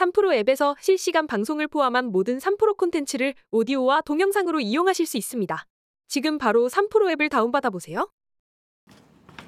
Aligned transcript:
3프로 0.00 0.32
앱에서 0.32 0.76
실시간 0.80 1.26
방송을 1.26 1.68
포함한 1.68 2.06
모든 2.06 2.38
3프로 2.38 2.76
콘텐츠를 2.76 3.34
오디오와 3.50 4.00
동영상으로 4.02 4.60
이용하실 4.60 5.06
수 5.06 5.18
있습니다. 5.18 5.66
지금 6.08 6.38
바로 6.38 6.68
3프로 6.68 7.10
앱을 7.12 7.28
다운받아 7.28 7.70
보세요. 7.70 8.08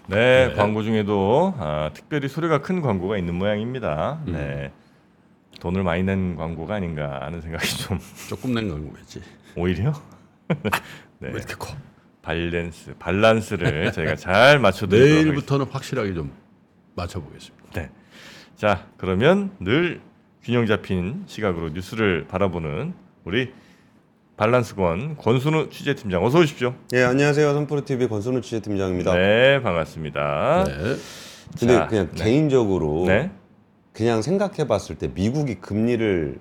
네, 0.09 0.49
네. 0.49 0.55
광고 0.55 0.83
중에도 0.83 1.55
아, 1.59 1.91
특별히 1.95 2.29
소리가 2.29 2.61
큰 2.61 2.81
광고가 2.83 3.17
있는 3.17 3.35
모양입니다. 3.35 4.23
음. 4.29 4.33
네. 4.33 4.73
돈을 5.61 5.83
많이 5.85 6.03
낸 6.03 6.37
광고가 6.37 6.75
아닌가 6.75 7.21
하는 7.23 7.41
생각이 7.41 7.67
좀 7.79 7.99
조금 8.29 8.53
낸 8.53 8.69
광고겠지. 8.69 9.23
오히려 9.57 9.93
네. 10.49 11.29
왜 11.29 11.31
이렇게 11.31 11.55
커? 11.55 11.75
밸런스 12.23 12.95
밸런스를 12.99 13.93
저희가 13.93 14.17
잘 14.17 14.59
맞춰드리도록 14.59 15.09
하겠습니다. 15.11 15.31
내일부터는 15.31 15.67
확실하게 15.67 16.15
좀 16.15 16.33
맞춰보겠습니다. 16.95 17.81
네. 17.81 17.91
자, 18.57 18.87
그러면 18.97 19.51
늘 19.59 20.01
균형 20.45 20.67
잡힌 20.67 21.23
시각으로 21.27 21.69
뉴스를 21.69 22.27
바라보는 22.27 22.95
우리 23.25 23.53
밸런스권 24.37 25.17
권순우 25.17 25.71
취재팀장 25.71 26.25
어서 26.25 26.41
오십시오. 26.41 26.75
예, 26.95 27.03
안녕하세요. 27.05 27.53
선프로 27.53 27.85
TV 27.85 28.09
권순우 28.09 28.41
취재팀장입니다. 28.41 29.15
네, 29.15 29.63
반갑습니다. 29.63 30.65
네. 30.67 30.75
근데 31.59 31.75
자, 31.75 31.87
그냥 31.87 32.09
네. 32.13 32.25
개인적으로 32.25 33.05
네. 33.07 33.31
그냥 33.93 34.21
생각해봤을 34.21 34.97
때 34.99 35.09
미국이 35.15 35.57
금리를 35.57 36.39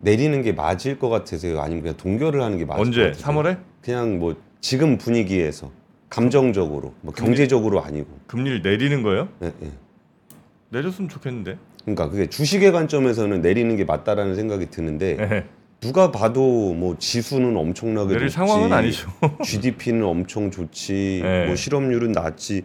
내리는 0.00 0.42
게 0.42 0.52
맞을 0.52 0.98
것 0.98 1.08
같으세요? 1.08 1.60
아니면 1.60 1.82
그냥 1.82 1.96
동결을 1.96 2.42
하는 2.42 2.58
게 2.58 2.66
맞을 2.66 2.80
언제? 2.82 3.00
것 3.00 3.06
같으세요? 3.12 3.26
3월에 3.26 3.58
그냥 3.80 4.18
뭐 4.18 4.36
지금 4.60 4.98
분위기에서 4.98 5.70
감정적으로, 6.10 6.92
뭐 7.00 7.14
경제적으로 7.14 7.82
아니고. 7.82 8.08
금리를 8.26 8.60
내리는 8.62 9.02
거예요? 9.02 9.28
예, 9.42 9.52
예. 9.62 9.70
내렸으면 10.70 11.08
좋겠는데. 11.08 11.56
그러니까 11.84 12.08
그게 12.08 12.26
주식의 12.26 12.72
관점에서는 12.72 13.40
내리는 13.40 13.74
게 13.76 13.84
맞다라는 13.84 14.34
생각이 14.34 14.70
드는데 14.70 15.16
네. 15.16 15.44
누가 15.80 16.10
봐도 16.10 16.74
뭐 16.74 16.96
지수는 16.98 17.56
엄청나게 17.56 18.08
내릴 18.14 18.28
좋지, 18.28 18.34
상황은 18.34 18.72
아니죠. 18.72 19.10
GDP는 19.42 20.04
엄청 20.04 20.50
좋지, 20.50 21.20
네. 21.22 21.46
뭐 21.46 21.56
실업률은 21.56 22.12
낮지. 22.12 22.62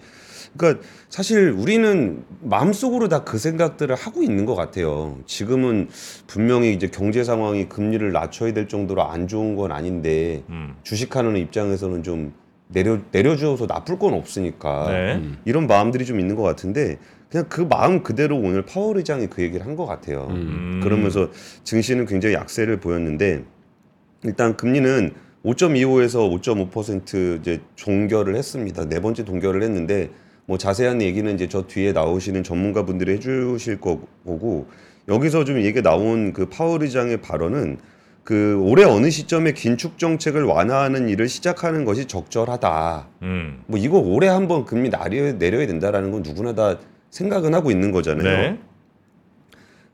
그러니까 0.57 0.85
사실 1.09 1.49
우리는 1.49 2.23
마음속으로 2.41 3.09
다 3.09 3.25
그 3.25 3.37
생각들을 3.37 3.95
하고 3.95 4.21
있는 4.21 4.45
것 4.45 4.55
같아요. 4.55 5.17
지금은 5.25 5.89
분명히 6.27 6.73
이제 6.73 6.87
경제 6.87 7.23
상황이 7.23 7.67
금리를 7.67 8.11
낮춰야 8.11 8.53
될 8.53 8.67
정도로 8.67 9.03
안 9.03 9.27
좋은 9.27 9.55
건 9.55 9.71
아닌데 9.71 10.43
음. 10.49 10.75
주식하는 10.83 11.37
입장에서는 11.37 12.03
좀 12.03 12.33
내려 12.67 12.99
내려주어서 13.11 13.67
나쁠 13.67 13.99
건 13.99 14.13
없으니까 14.13 14.87
네. 14.91 15.15
음. 15.15 15.37
이런 15.45 15.67
마음들이 15.67 16.05
좀 16.05 16.19
있는 16.19 16.35
것 16.35 16.43
같은데 16.43 16.97
그냥 17.29 17.45
그 17.49 17.61
마음 17.61 18.01
그대로 18.03 18.37
오늘 18.37 18.63
파월 18.65 18.97
의장이 18.97 19.27
그 19.27 19.41
얘기를 19.43 19.65
한 19.65 19.75
것 19.75 19.85
같아요. 19.85 20.27
음. 20.29 20.79
그러면서 20.83 21.29
증시는 21.63 22.05
굉장히 22.05 22.35
약세를 22.35 22.79
보였는데 22.79 23.43
일단 24.23 24.55
금리는 24.57 25.11
5.25에서 25.43 26.41
5.5% 26.41 27.39
이제 27.39 27.61
종결을 27.75 28.35
했습니다. 28.35 28.85
네 28.89 28.99
번째 28.99 29.25
동결을 29.25 29.61
했는데 29.61 30.09
뭐 30.47 30.57
자세한 30.57 31.01
얘기는 31.01 31.31
이제 31.33 31.47
저 31.47 31.63
뒤에 31.67 31.91
나오시는 31.91 32.43
전문가분들이 32.43 33.13
해주실 33.13 33.79
거고 33.79 34.67
여기서 35.07 35.43
좀 35.43 35.61
얘기 35.61 35.81
나온 35.83 36.33
그 36.33 36.47
파월 36.49 36.81
의장의 36.81 37.21
발언은 37.21 37.77
그 38.25 38.59
올해 38.59 38.83
어느 38.83 39.11
시점에 39.11 39.53
긴축 39.53 39.99
정책을 39.99 40.43
완화하는 40.43 41.07
일을 41.09 41.29
시작하는 41.29 41.85
것이 41.85 42.07
적절하다. 42.07 43.07
음. 43.21 43.61
뭐 43.67 43.79
이거 43.79 43.99
올해 43.99 44.27
한번 44.27 44.65
금리 44.65 44.89
내려, 44.89 45.31
내려야 45.33 45.67
된다라는 45.67 46.09
건 46.11 46.23
누구나 46.23 46.55
다 46.55 46.79
생각은 47.11 47.53
하고 47.53 47.69
있는 47.69 47.91
거잖아요. 47.91 48.23
네. 48.23 48.59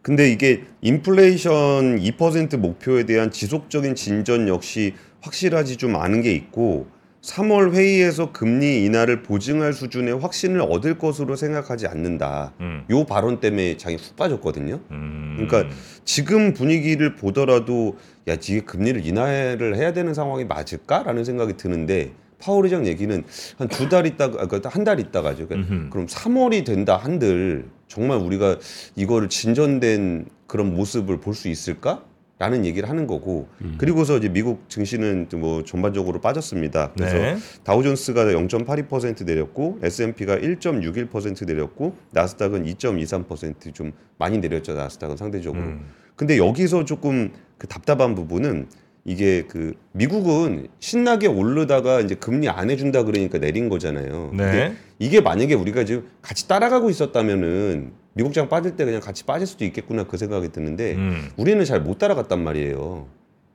근데 0.01 0.31
이게 0.31 0.63
인플레이션 0.79 1.99
2% 1.99 2.57
목표에 2.57 3.03
대한 3.03 3.31
지속적인 3.31 3.95
진전 3.95 4.47
역시 4.47 4.95
확실하지 5.19 5.75
좀 5.75 5.97
않은 5.97 6.21
게 6.21 6.33
있고 6.33 6.87
3월 7.21 7.73
회의에서 7.73 8.31
금리 8.31 8.83
인하를 8.83 9.21
보증할 9.21 9.73
수준의 9.73 10.19
확신을 10.19 10.61
얻을 10.61 10.97
것으로 10.97 11.35
생각하지 11.35 11.85
않는다. 11.87 12.53
음. 12.61 12.85
요 12.89 13.05
발언 13.05 13.39
때문에 13.39 13.77
장이 13.77 13.95
훅 13.95 14.15
빠졌거든요. 14.15 14.79
음. 14.89 15.35
그러니까 15.37 15.73
지금 16.03 16.53
분위기를 16.53 17.15
보더라도 17.15 17.97
야, 18.27 18.33
이게 18.33 18.61
금리를 18.61 19.05
인하를 19.05 19.75
해야 19.77 19.93
되는 19.93 20.13
상황이 20.13 20.45
맞을까라는 20.45 21.23
생각이 21.25 21.57
드는데 21.57 22.11
파월 22.39 22.65
의장 22.65 22.85
얘기는 22.87 23.23
한 23.57 23.67
두 23.67 23.87
달 23.89 24.05
있다가 24.07 24.47
그한달 24.47 24.99
있다가죠. 24.99 25.47
그러니까. 25.47 25.89
그럼 25.91 26.05
3월이 26.07 26.65
된다 26.65 26.97
한들 26.97 27.69
정말 27.87 28.17
우리가 28.19 28.57
이거를 28.95 29.29
진전된 29.29 30.25
그런 30.47 30.73
모습을 30.73 31.19
볼 31.19 31.33
수 31.35 31.47
있을까? 31.49 32.03
라는 32.39 32.65
얘기를 32.65 32.89
하는 32.89 33.05
거고 33.05 33.47
그리고서 33.77 34.17
이제 34.17 34.27
미국 34.27 34.67
증시는 34.67 35.27
뭐 35.35 35.63
전반적으로 35.63 36.19
빠졌습니다. 36.21 36.91
그래서 36.93 37.15
네. 37.15 37.37
다우존스가 37.63 38.25
0.82% 38.25 39.25
내렸고 39.25 39.77
S&P가 39.83 40.37
1.61% 40.37 41.45
내렸고 41.45 41.95
나스닥은 42.13 42.65
2.23%좀 42.65 43.91
많이 44.17 44.39
내렸죠. 44.39 44.73
나스닥은 44.73 45.17
상대적으로. 45.17 45.61
음. 45.61 45.85
근데 46.15 46.39
여기서 46.39 46.85
조금 46.85 47.31
그 47.61 47.67
답답한 47.67 48.15
부분은 48.15 48.65
이게 49.05 49.43
그 49.43 49.75
미국은 49.91 50.67
신나게 50.79 51.27
오르다가 51.27 51.99
이제 51.99 52.15
금리 52.15 52.49
안 52.49 52.71
해준다 52.71 53.03
그러니까 53.03 53.37
내린 53.37 53.69
거잖아요. 53.69 54.31
네. 54.33 54.73
이게 54.97 55.21
만약에 55.21 55.53
우리가 55.53 55.85
지금 55.85 56.07
같이 56.23 56.47
따라가고 56.47 56.89
있었다면은 56.89 57.91
미국장 58.13 58.49
빠질 58.49 58.75
때 58.75 58.83
그냥 58.83 58.99
같이 58.99 59.25
빠질 59.25 59.45
수도 59.45 59.63
있겠구나 59.63 60.05
그 60.05 60.17
생각이 60.17 60.51
드는데 60.51 60.95
음. 60.95 61.29
우리는 61.37 61.63
잘 61.63 61.81
못 61.81 61.99
따라갔단 61.99 62.43
말이에요. 62.43 63.05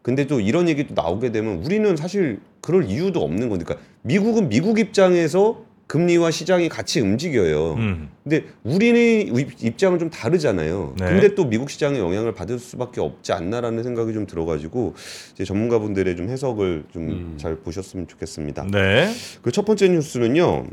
근데 0.03 0.29
또 0.29 0.39
이런 0.39 0.69
얘기도 0.69 0.95
나오게 0.95 1.33
되면 1.33 1.65
우리는 1.65 1.97
사실 1.97 2.39
그럴 2.61 2.85
이유도 2.85 3.25
없는 3.25 3.49
거니까 3.49 3.75
미국은 4.03 4.49
미국 4.49 4.79
입장에서 4.79 5.65
금리와 5.87 6.33
시장이 6.33 6.69
같이 6.69 7.01
움직여요. 7.01 7.75
음. 7.75 8.09
근데 8.25 8.45
우리는 8.65 9.37
입- 9.39 9.63
입장은 9.63 10.01
좀 10.01 10.11
다르잖아요. 10.11 10.95
네. 10.99 11.05
근데 11.07 11.35
또 11.37 11.45
미국 11.45 11.71
시장에 11.71 11.99
영향을 12.01 12.35
받을 12.35 12.59
수밖에 12.59 13.01
없지 13.01 13.33
않나라는 13.33 13.85
생각이 13.85 14.13
좀 14.13 14.27
들어가지고 14.27 14.95
이제 15.35 15.45
전문가분들의 15.45 16.17
좀 16.17 16.29
해석을 16.29 16.85
좀잘 16.93 17.57
보셨으면 17.61 18.09
좋겠습니다. 18.09 18.67
네. 18.73 19.13
그 19.43 19.53
첫 19.53 19.65
번째 19.65 19.89
뉴스는요. 19.89 20.67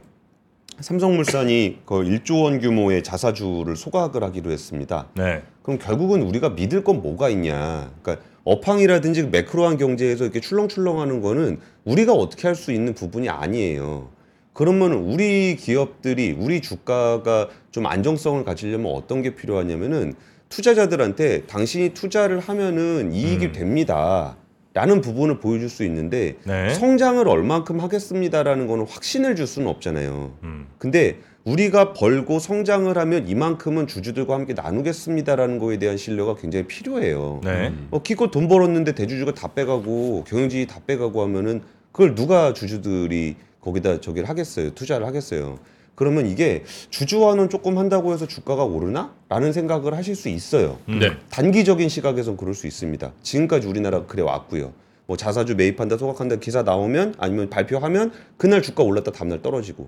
삼성물산이 0.80 1.82
그 1.86 1.96
1조 1.96 2.44
원 2.44 2.60
규모의 2.60 3.04
자사주를 3.04 3.76
소각을 3.76 4.24
하기로 4.24 4.50
했습니다. 4.52 5.08
네. 5.16 5.44
그럼 5.62 5.78
결국은 5.78 6.24
우리가 6.24 6.50
믿을 6.50 6.84
건 6.84 7.02
뭐가 7.04 7.30
있냐? 7.30 7.92
그러니까 8.02 8.26
업황이라든지 8.44 9.24
매크로한 9.28 9.78
경제에서 9.78 10.24
이렇게 10.24 10.40
출렁출렁하는 10.40 11.22
거는 11.22 11.60
우리가 11.86 12.14
어떻게 12.14 12.48
할 12.48 12.56
수 12.56 12.72
있는 12.72 12.94
부분이 12.96 13.30
아니에요. 13.30 14.10
그러면 14.54 14.94
우리 14.94 15.56
기업들이 15.56 16.36
우리 16.38 16.62
주가가 16.62 17.50
좀 17.72 17.86
안정성을 17.88 18.44
가지려면 18.46 18.94
어떤 18.94 19.22
게 19.22 19.36
필요하냐면은 19.36 20.14
투자자들한테 20.50 21.48
당신이 21.48 21.90
투자를 21.90 22.40
하면은 22.40 23.12
이익이 23.12 23.48
음. 23.48 23.52
됩니다. 23.52 24.38
라는 24.76 25.02
부분을 25.02 25.40
보여줄 25.40 25.70
수 25.70 25.84
있는데 25.84 26.36
네. 26.46 26.74
성장을 26.74 27.28
얼만큼 27.28 27.80
하겠습니다라는 27.80 28.66
거는 28.66 28.88
확신을 28.88 29.36
줄 29.36 29.46
수는 29.46 29.68
없잖아요. 29.68 30.34
음. 30.44 30.68
근데 30.80 31.20
우리가 31.44 31.94
벌고 31.94 32.40
성장을 32.40 32.98
하면 32.98 33.28
이만큼은 33.28 33.86
주주들과 33.86 34.34
함께 34.34 34.54
나누겠습니다라는 34.54 35.60
거에 35.60 35.78
대한 35.78 35.98
신뢰가 35.98 36.36
굉장히 36.38 36.66
필요해요. 36.66 37.42
네. 37.44 37.68
음. 37.68 37.88
어, 37.92 38.02
기껏 38.02 38.32
돈 38.32 38.48
벌었는데 38.48 38.94
대주주가 38.94 39.34
다 39.34 39.54
빼가고 39.54 40.24
경영진이 40.28 40.66
다 40.66 40.80
빼가고 40.88 41.22
하면은 41.22 41.62
그걸 41.92 42.16
누가 42.16 42.54
주주들이 42.54 43.36
거기다 43.64 44.02
저기를 44.02 44.28
하겠어요. 44.30 44.72
투자를 44.72 45.08
하겠어요. 45.08 45.60
그러면 45.96 46.26
이게 46.28 46.64
주주와는 46.90 47.50
조금 47.50 47.78
한다고 47.78 48.14
해서 48.14 48.28
주가가 48.28 48.64
오르나? 48.64 49.14
라는 49.30 49.54
생각을 49.54 49.96
하실 49.96 50.16
수 50.16 50.28
있어요. 50.28 50.80
음. 50.90 51.00
네. 51.00 51.12
단기적인 51.30 51.88
시각에선 51.88 52.36
그럴 52.36 52.54
수 52.54 52.68
있습니다. 52.68 53.14
지금까지 53.22 53.68
우리나라가 53.68 54.06
그래 54.06 54.24
왔고요. 54.24 54.74
뭐 55.06 55.18
자사주 55.18 55.56
매입한다, 55.56 55.98
소각한다 55.98 56.38
기사 56.38 56.64
나오면 56.64 57.16
아니면 57.18 57.50
발표하면 57.50 58.12
그날 58.38 58.62
주가 58.62 58.84
올랐다 58.84 59.12
다음날 59.12 59.42
떨어지고 59.42 59.88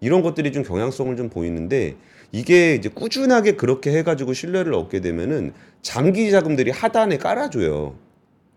이런 0.00 0.22
것들이 0.22 0.52
좀 0.52 0.62
경향성을 0.62 1.16
좀 1.16 1.28
보이는데 1.28 1.96
이게 2.32 2.74
이제 2.74 2.88
꾸준하게 2.88 3.52
그렇게 3.52 3.96
해가지고 3.96 4.32
신뢰를 4.32 4.74
얻게 4.74 5.00
되면은 5.00 5.52
장기 5.82 6.30
자금들이 6.30 6.72
하단에 6.72 7.18
깔아줘요. 7.18 7.94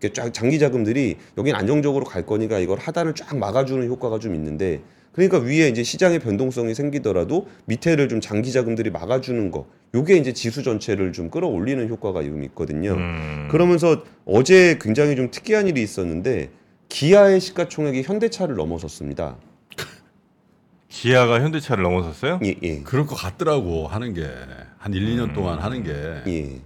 이렇게 0.00 0.12
쫙 0.12 0.32
장기 0.32 0.58
자금들이 0.58 1.16
여긴 1.36 1.54
안정적으로 1.54 2.04
갈 2.04 2.24
거니까 2.24 2.58
이걸 2.58 2.78
하단을 2.78 3.14
쫙 3.14 3.36
막아주는 3.36 3.86
효과가 3.88 4.18
좀 4.18 4.34
있는데 4.34 4.82
그러니까 5.12 5.38
위에 5.38 5.68
이제 5.68 5.82
시장의 5.82 6.20
변동성이 6.20 6.74
생기더라도 6.74 7.48
밑에를 7.64 8.08
좀 8.08 8.20
장기 8.20 8.52
자금들이 8.52 8.90
막아주는 8.90 9.50
거 9.50 9.66
요게 9.94 10.16
이제 10.16 10.32
지수 10.32 10.62
전체를 10.62 11.12
좀 11.12 11.30
끌어올리는 11.30 11.88
효과가 11.88 12.22
좀 12.22 12.44
있거든요. 12.44 12.92
음. 12.92 13.48
그러면서 13.50 14.02
어제 14.24 14.78
굉장히 14.80 15.16
좀 15.16 15.30
특이한 15.30 15.66
일이 15.66 15.82
있었는데 15.82 16.50
기아의 16.88 17.40
시가총액이 17.40 18.02
현대차를 18.02 18.54
넘어섰습니다. 18.54 19.36
기아가 20.88 21.40
현대차를 21.40 21.82
넘어섰어요? 21.82 22.40
예, 22.44 22.54
예. 22.62 22.82
그럴 22.82 23.06
것 23.06 23.14
같더라고 23.14 23.88
하는 23.88 24.14
게 24.14 24.22
한 24.78 24.94
1, 24.94 25.16
2년 25.16 25.34
동안 25.34 25.58
하는 25.58 25.82
게 25.82 25.92
예. 26.26 26.60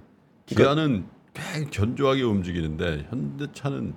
기아는 0.47 1.05
굉장히 1.35 1.71
견조하게 1.71 2.23
움직이는데 2.23 3.07
현대차는 3.11 3.95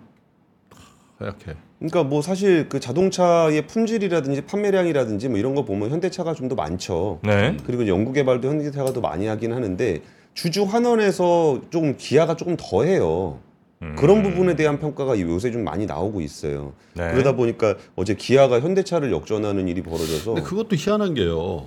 하얗게. 1.18 1.56
그러니까 1.80 2.04
뭐 2.04 2.22
사실 2.22 2.68
그 2.70 2.80
자동차의 2.80 3.68
품질이라든지 3.68 4.42
판매량이라든지 4.46 5.30
뭐 5.30 5.38
이런 5.38 5.56
거 5.56 5.66
보면 5.66 5.90
현대차가 5.92 6.34
좀 6.34 6.46
더 6.50 6.56
많죠. 6.56 7.20
네. 7.24 7.58
그리고 7.66 7.88
연구 7.88 8.14
개발도 8.14 8.48
현대차가 8.48 8.94
더 8.94 9.02
많이 9.02 9.28
하긴 9.28 9.54
하는데 9.54 10.02
주주 10.34 10.64
환원에서 10.64 11.62
조금 11.70 11.96
기아가 11.98 12.36
조금 12.36 12.56
더해요. 12.58 13.40
음. 13.82 13.96
그런 13.98 14.24
부분에 14.24 14.56
대한 14.56 14.80
평가가 14.80 15.20
요새 15.20 15.52
좀 15.52 15.64
많이 15.64 15.86
나오고 15.86 16.22
있어요. 16.22 16.74
네. 16.94 17.12
그러다 17.12 17.34
보니까 17.36 17.76
어제 17.96 18.14
기아가 18.16 18.60
현대차를 18.60 19.12
역전하는 19.12 19.68
일이 19.68 19.82
벌어져서 19.82 20.34
근데 20.36 20.48
그것도 20.48 20.76
희한한 20.76 21.14
게요. 21.14 21.66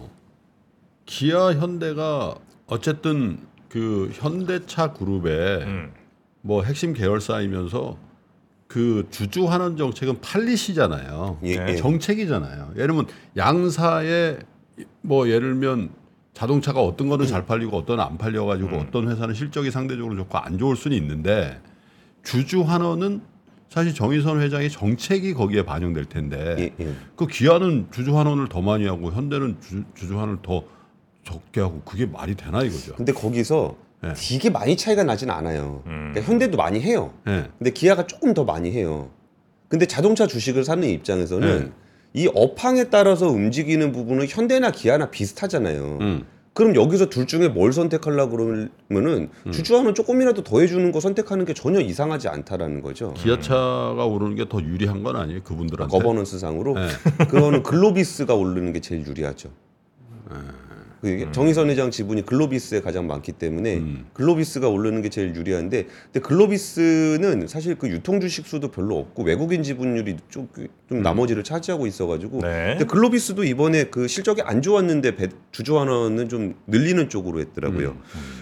기아 1.07 1.53
현대가 1.55 2.37
어쨌든 2.67 3.39
그 3.69 4.11
현대차 4.13 4.93
그룹의 4.95 5.63
음. 5.63 5.93
뭐 6.41 6.63
핵심 6.63 6.95
계열사이면서 6.95 7.99
그 8.67 9.07
주주 9.11 9.47
환원 9.47 9.77
정책은 9.77 10.21
팔리시잖아요. 10.21 11.39
예, 11.43 11.57
네. 11.57 11.73
예. 11.73 11.77
정책이잖아요. 11.77 12.73
예를 12.77 12.89
들면 12.89 13.07
양사의 13.37 14.39
뭐 15.03 15.29
예를 15.29 15.55
들면 15.55 15.91
자동차가 16.35 16.81
어떤 16.81 17.09
거는 17.09 17.27
잘 17.27 17.47
팔리고 17.47 17.77
어떤 17.77 17.99
안 17.99 18.17
팔려 18.17 18.45
가지고 18.45 18.77
음. 18.77 18.85
어떤 18.87 19.11
회사는 19.11 19.35
실적이 19.35 19.71
상대적으로 19.71 20.15
좋고 20.17 20.39
안 20.39 20.59
좋을 20.59 20.77
수는 20.77 20.97
있는데 20.97 21.61
주주 22.23 22.63
환원은 22.63 23.23
사실 23.69 23.93
정의선 23.93 24.41
회장의 24.41 24.71
정책이 24.71 25.35
거기에 25.35 25.65
반영될 25.65 26.07
텐데 26.07 26.57
예, 26.59 26.85
예. 26.85 26.95
그 27.17 27.27
기아는 27.27 27.89
주주 27.91 28.17
환원을 28.17 28.49
더 28.49 28.63
많이 28.63 28.87
하고 28.87 29.11
현대는 29.11 29.57
주, 29.61 29.83
주주 29.95 30.15
환원을 30.15 30.39
더 30.43 30.63
적게 31.29 31.61
하고 31.61 31.81
그게 31.85 32.07
말이 32.07 32.35
되나 32.35 32.63
이거죠. 32.63 32.95
근데 32.95 33.13
거기서 33.13 33.77
네. 34.03 34.13
되게 34.15 34.49
많이 34.51 34.77
차이가 34.77 35.03
나진 35.05 35.29
않아요. 35.31 35.83
음. 35.87 36.11
그러니까 36.13 36.33
현대도 36.33 36.57
많이 36.57 36.81
해요. 36.81 37.13
예. 37.27 37.49
근데 37.59 37.71
기아가 37.73 38.07
조금 38.07 38.33
더 38.33 38.45
많이 38.45 38.71
해요. 38.71 39.11
근데 39.69 39.87
자동차 39.87 40.27
주식을 40.27 40.65
사는 40.65 40.87
입장에서는 40.89 41.65
네. 41.65 41.71
이 42.15 42.31
업황에 42.35 42.85
따라서 42.85 43.29
움직이는 43.29 43.93
부분은 43.93 44.27
현대나 44.29 44.71
기아나 44.71 45.11
비슷하잖아요. 45.11 45.99
음. 46.01 46.25
그럼 46.55 46.75
여기서 46.75 47.07
둘 47.09 47.27
중에 47.27 47.49
뭘 47.49 47.73
선택하려고 47.73 48.37
그러면은 48.37 49.29
음. 49.47 49.53
주주환원 49.53 49.95
조금이라도 49.95 50.43
더 50.43 50.61
해주는 50.61 50.91
거 50.91 50.99
선택하는 51.01 51.45
게 51.45 51.53
전혀 51.55 51.79
이상하지 51.81 52.29
않다라는 52.29 52.81
거죠. 52.83 53.13
기아차가 53.15 54.07
오르는 54.07 54.35
게 54.37 54.47
더 54.49 54.61
유리한 54.63 55.03
건 55.03 55.17
아니에요 55.17 55.43
그분들한테. 55.43 55.91
거버넌스 55.97 56.39
상으로 56.39 56.75
네. 56.75 56.89
그거는 57.27 57.63
글로비스가 57.63 58.35
오르는 58.35 58.73
게 58.73 58.81
제일 58.81 59.07
유리하죠. 59.07 59.51
그 61.01 61.29
정의선 61.33 61.71
회장 61.71 61.91
지분이 61.91 62.27
글로비스에 62.27 62.81
가장 62.81 63.07
많기 63.07 63.33
때문에 63.33 63.77
음. 63.77 64.07
글로비스가 64.15 64.69
오르는 64.69 65.01
게 65.03 65.09
제일 65.09 65.35
유리한데 65.35 65.87
근데 66.13 66.21
글로비스는 66.21 67.47
사실 67.47 67.77
그 67.77 67.89
유통 67.89 68.21
주식 68.21 68.47
수도 68.47 68.69
별로 68.71 68.99
없고 68.99 69.23
외국인 69.23 69.63
지분율이 69.63 70.17
좀, 70.29 70.49
좀 70.89 71.03
나머지를 71.03 71.45
차지하고 71.45 71.87
있어가지고 71.87 72.41
네. 72.41 72.71
근데 72.79 72.85
글로비스도 72.85 73.45
이번에 73.45 73.85
그 73.85 74.09
실적이 74.09 74.43
안 74.43 74.61
좋았는데 74.61 75.15
배- 75.15 75.29
주주 75.53 75.79
환원은 75.79 76.29
좀 76.29 76.55
늘리는 76.67 77.09
쪽으로 77.09 77.41
했더라고요. 77.41 77.97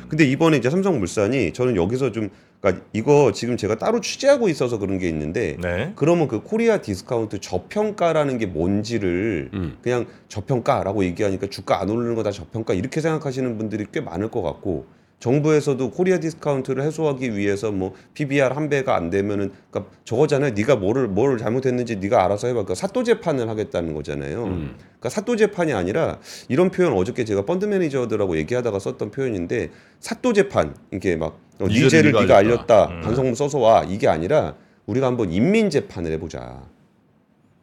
근데 0.09 0.25
이번에 0.25 0.57
이제 0.57 0.71
삼성물산이 0.71 1.53
저는 1.53 1.77
여기서 1.77 2.13
좀 2.13 2.31
그러니까 2.67 2.85
이거 2.93 3.31
지금 3.33 3.57
제가 3.57 3.77
따로 3.77 4.01
취재하고 4.01 4.49
있어서 4.49 4.79
그런 4.79 4.99
게 4.99 5.09
있는데 5.09 5.57
네. 5.63 5.93
그러면 5.95 6.27
그 6.27 6.43
코리아 6.43 6.81
디스카운트 6.83 7.41
저평가라는 7.41 8.39
게 8.39 8.47
뭔지를 8.47 9.51
음. 9.55 9.79
그냥 9.83 10.07
저평가라고 10.29 11.05
얘기하니까 11.05 11.47
주가 11.47 11.81
안 11.81 11.89
오르는 11.89 12.15
거 12.15 12.27
다 12.27 12.33
저평가 12.33 12.75
이렇게 12.75 13.01
생각하시는 13.01 13.57
분들이 13.57 13.87
꽤 13.93 14.01
많을 14.01 14.33
것 14.33 14.43
같고 14.43 14.87
정부에서도 15.21 15.91
코리아 15.93 16.19
디스카운트를 16.19 16.83
해소하기 16.83 17.37
위해서 17.37 17.71
뭐 17.71 17.95
PBR 18.15 18.53
한 18.53 18.69
배가 18.69 18.97
안 18.97 19.09
되면은 19.11 19.53
그러니까 19.71 19.93
저거잖아요. 20.05 20.53
네가 20.53 20.77
뭐를 20.77 21.09
뭘 21.09 21.39
잘못했는지 21.39 21.97
네가 21.97 22.25
알아서 22.25 22.49
해봐. 22.49 22.65
그러니까 22.65 22.75
사또 22.75 23.03
재판을 23.03 23.49
하겠다는 23.49 23.95
거잖아요. 23.95 24.45
음. 24.45 24.75
그러니까 24.79 25.09
사또 25.09 25.37
재판이 25.37 25.73
아니라 25.73 26.19
이런 26.49 26.71
표현 26.71 26.93
어저께 26.93 27.25
제가 27.25 27.47
펀드 27.47 27.65
매니저들하고 27.65 28.37
얘기하다가 28.39 28.79
썼던 28.79 29.11
표현인데 29.11 29.71
사또 30.01 30.33
재판 30.33 30.75
이게 30.93 31.17
막 31.17 31.39
어, 31.59 31.67
니네 31.69 31.89
죄를 31.89 32.13
네가 32.13 32.37
알렸다. 32.37 32.87
음. 32.89 33.01
반성문 33.03 33.35
써서 33.35 33.59
와 33.59 33.85
이게 33.85 34.09
아니라 34.09 34.55
우리가 34.87 35.07
한번 35.07 35.33
인민 35.33 35.71
재판을 35.71 36.13
해보자. 36.13 36.63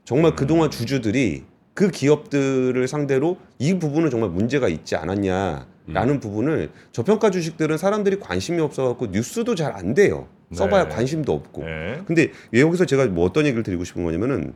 정말 0.05 0.35
그동안 0.35 0.69
주주들이 0.69 1.43
그 1.73 1.89
기업들을 1.89 2.87
상대로 2.87 3.37
이 3.59 3.73
부분은 3.79 4.09
정말 4.09 4.29
문제가 4.29 4.67
있지 4.67 4.95
않았냐라는 4.95 6.19
부분을 6.19 6.69
저평가 6.91 7.29
주식들은 7.31 7.77
사람들이 7.77 8.19
관심이 8.19 8.61
없어갖고 8.61 9.07
뉴스도 9.07 9.55
잘 9.55 9.73
안 9.73 9.93
돼요. 9.93 10.27
써봐야 10.53 10.87
네. 10.87 10.95
관심도 10.95 11.33
없고. 11.33 11.63
네. 11.63 12.01
근데 12.05 12.31
여기서 12.53 12.85
제가 12.85 13.07
뭐 13.07 13.25
어떤 13.25 13.45
얘기를 13.45 13.63
드리고 13.63 13.83
싶은 13.85 14.03
거냐면은 14.03 14.53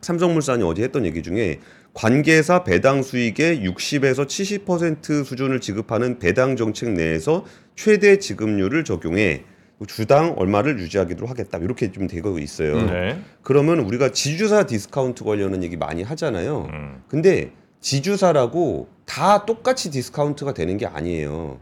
삼성물산이 0.00 0.62
어제 0.62 0.82
했던 0.84 1.04
얘기 1.06 1.22
중에 1.22 1.58
관계사 1.94 2.64
배당 2.64 3.02
수익의 3.02 3.60
60에서 3.60 4.26
70% 4.26 5.24
수준을 5.24 5.60
지급하는 5.60 6.18
배당 6.18 6.56
정책 6.56 6.90
내에서 6.90 7.44
최대 7.76 8.18
지급률을 8.18 8.84
적용해 8.84 9.44
주당 9.86 10.34
얼마를 10.36 10.78
유지하기로 10.80 11.26
하겠다 11.26 11.58
이렇게 11.58 11.92
좀 11.92 12.06
되고 12.06 12.38
있어요. 12.38 12.86
네. 12.86 13.20
그러면 13.42 13.80
우리가 13.80 14.10
지주사 14.10 14.66
디스카운트 14.66 15.24
관련한 15.24 15.62
얘기 15.62 15.76
많이 15.76 16.02
하잖아요. 16.02 16.68
음. 16.72 17.02
근데 17.08 17.52
지주사라고 17.80 18.88
다 19.04 19.44
똑같이 19.44 19.90
디스카운트가 19.90 20.54
되는 20.54 20.76
게 20.76 20.86
아니에요. 20.86 21.60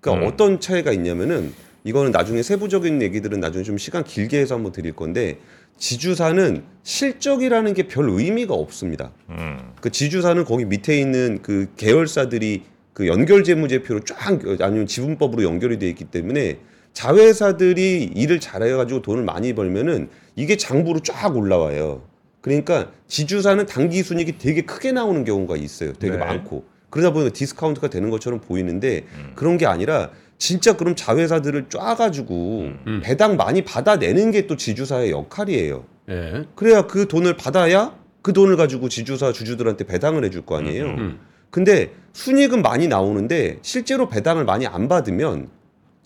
그러니까 0.00 0.26
음. 0.26 0.32
어떤 0.32 0.60
차이가 0.60 0.92
있냐면은 0.92 1.52
이거는 1.86 2.10
나중에 2.10 2.42
세부적인 2.42 3.00
얘기들은 3.00 3.38
나중에 3.38 3.62
좀 3.62 3.78
시간 3.78 4.02
길게 4.02 4.40
해서 4.40 4.56
한번 4.56 4.72
드릴 4.72 4.92
건데 4.92 5.38
지주사는 5.78 6.64
실적이라는 6.82 7.74
게 7.74 7.84
별 7.84 8.10
의미가 8.10 8.54
없습니다. 8.54 9.12
음. 9.30 9.56
그 9.80 9.90
지주사는 9.90 10.44
거기 10.44 10.64
밑에 10.64 10.98
있는 10.98 11.38
그 11.42 11.68
계열사들이 11.76 12.64
그 12.92 13.06
연결 13.06 13.44
재무제표로 13.44 14.00
쫙 14.00 14.16
아니면 14.60 14.86
지분법으로 14.86 15.44
연결이 15.44 15.78
돼 15.78 15.88
있기 15.90 16.06
때문에 16.06 16.58
자회사들이 16.92 18.10
일을 18.16 18.40
잘해가지고 18.40 19.02
돈을 19.02 19.22
많이 19.22 19.52
벌면은 19.52 20.08
이게 20.34 20.56
장부로 20.56 21.00
쫙 21.00 21.36
올라와요. 21.36 22.02
그러니까 22.40 22.90
지주사는 23.06 23.64
단기 23.66 24.02
순이익이 24.02 24.38
되게 24.38 24.62
크게 24.62 24.90
나오는 24.90 25.22
경우가 25.24 25.56
있어요. 25.56 25.92
되게 25.92 26.16
네. 26.16 26.18
많고 26.18 26.64
그러다 26.90 27.12
보니까 27.12 27.32
디스카운트가 27.32 27.90
되는 27.90 28.10
것처럼 28.10 28.40
보이는데 28.40 29.04
그런 29.36 29.56
게 29.58 29.66
아니라 29.66 30.10
진짜 30.38 30.76
그럼 30.76 30.94
자회사들을 30.94 31.66
쫙가지고 31.70 32.34
음. 32.86 33.00
배당 33.02 33.36
많이 33.36 33.62
받아내는 33.62 34.30
게 34.30 34.46
또 34.46 34.56
지주사의 34.56 35.10
역할이에요. 35.10 35.84
예. 36.10 36.44
그래야 36.54 36.86
그 36.86 37.08
돈을 37.08 37.36
받아야 37.36 37.94
그 38.22 38.32
돈을 38.32 38.56
가지고 38.56 38.88
지주사 38.88 39.32
주주들한테 39.32 39.84
배당을 39.84 40.24
해줄 40.24 40.42
거 40.46 40.56
아니에요. 40.58 40.84
음. 40.84 41.20
근데 41.50 41.92
순이익은 42.12 42.62
많이 42.62 42.86
나오는데 42.86 43.58
실제로 43.62 44.08
배당을 44.08 44.44
많이 44.44 44.66
안 44.66 44.88
받으면 44.88 45.48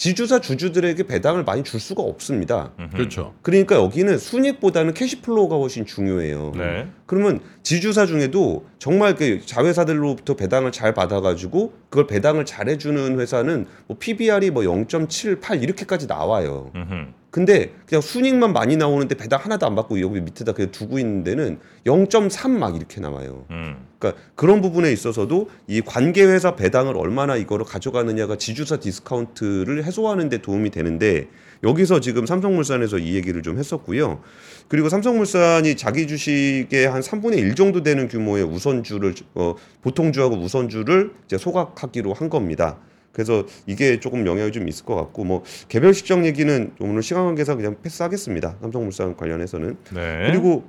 지주사 0.01 0.41
주주들에게 0.41 1.03
배당을 1.03 1.45
많이 1.45 1.63
줄 1.63 1.79
수가 1.79 2.03
없습니다. 2.03 2.73
그렇죠. 2.91 3.35
그러니까 3.43 3.75
여기는 3.77 4.17
순이익보다는 4.17 4.95
cash 4.95 5.19
flow가 5.19 5.57
훨씬 5.57 5.85
중요해요. 5.85 6.53
네. 6.57 6.89
그러면 7.05 7.41
지주사 7.63 8.07
중에도 8.07 8.65
정말 8.79 9.15
그 9.15 9.45
자회사들로부터 9.45 10.37
배당을 10.37 10.73
잘 10.73 10.95
받아가지고 10.95 11.75
그걸 11.91 12.07
배당을 12.07 12.47
잘 12.47 12.71
해주는 12.71 13.21
회사는 13.21 13.67
뭐 13.89 13.99
PBR이 13.99 14.51
뭐 14.51 14.63
0.78 14.63 15.63
이렇게까지 15.63 16.07
나와요. 16.07 16.71
음흠. 16.75 17.20
근데 17.31 17.73
그냥 17.87 18.03
순익만 18.03 18.53
많이 18.53 18.77
나오는데 18.77 19.15
배당 19.15 19.41
하나도 19.41 19.65
안 19.65 19.77
받고 19.77 20.01
여기 20.01 20.21
밑에다 20.21 20.53
그냥 20.53 20.73
두고 20.73 20.99
있는 20.99 21.23
데는 21.23 21.61
0.3 21.87 22.51
막 22.51 22.75
이렇게 22.75 23.01
나와요. 23.01 23.47
음. 23.51 23.87
그러니까 23.99 24.21
그런 24.35 24.61
부분에 24.61 24.91
있어서도 24.91 25.49
이 25.69 25.81
관계 25.81 26.25
회사 26.25 26.57
배당을 26.57 26.97
얼마나 26.97 27.37
이거를 27.37 27.65
가져가느냐가 27.65 28.37
지주사 28.37 28.79
디스카운트를 28.79 29.85
해소하는 29.85 30.29
데 30.29 30.39
도움이 30.39 30.71
되는데 30.71 31.29
여기서 31.63 32.01
지금 32.01 32.27
삼성물산에서 32.27 32.99
이 32.99 33.15
얘기를 33.15 33.43
좀 33.43 33.59
했었고요. 33.59 34.21
그리고 34.67 34.89
삼성물산이 34.89 35.77
자기 35.77 36.09
주식의 36.09 36.89
한 36.89 37.01
3분의 37.01 37.39
1 37.39 37.55
정도 37.55 37.83
되는 37.83 38.09
규모의 38.09 38.45
우선주를 38.45 39.15
어, 39.35 39.55
보통주하고 39.83 40.37
우선주를 40.37 41.13
이제 41.27 41.39
소각하기로 41.39 42.13
한 42.13 42.29
겁니다. 42.29 42.79
그래서 43.13 43.45
이게 43.67 44.01
조금 44.01 44.27
영향이 44.27 44.53
좀 44.53 44.69
있을 44.69 44.85
것 44.85 44.95
같고 44.95 45.25
뭐 45.25 45.43
개별 45.69 45.95
사정 45.95 46.25
얘기는 46.25 46.73
오늘 46.81 47.03
시간 47.03 47.25
관계상 47.25 47.57
그냥 47.57 47.77
패스하겠습니다. 47.83 48.59
삼성물산 48.61 49.17
관련해서는 49.17 49.77
네. 49.95 50.31
그리고 50.31 50.65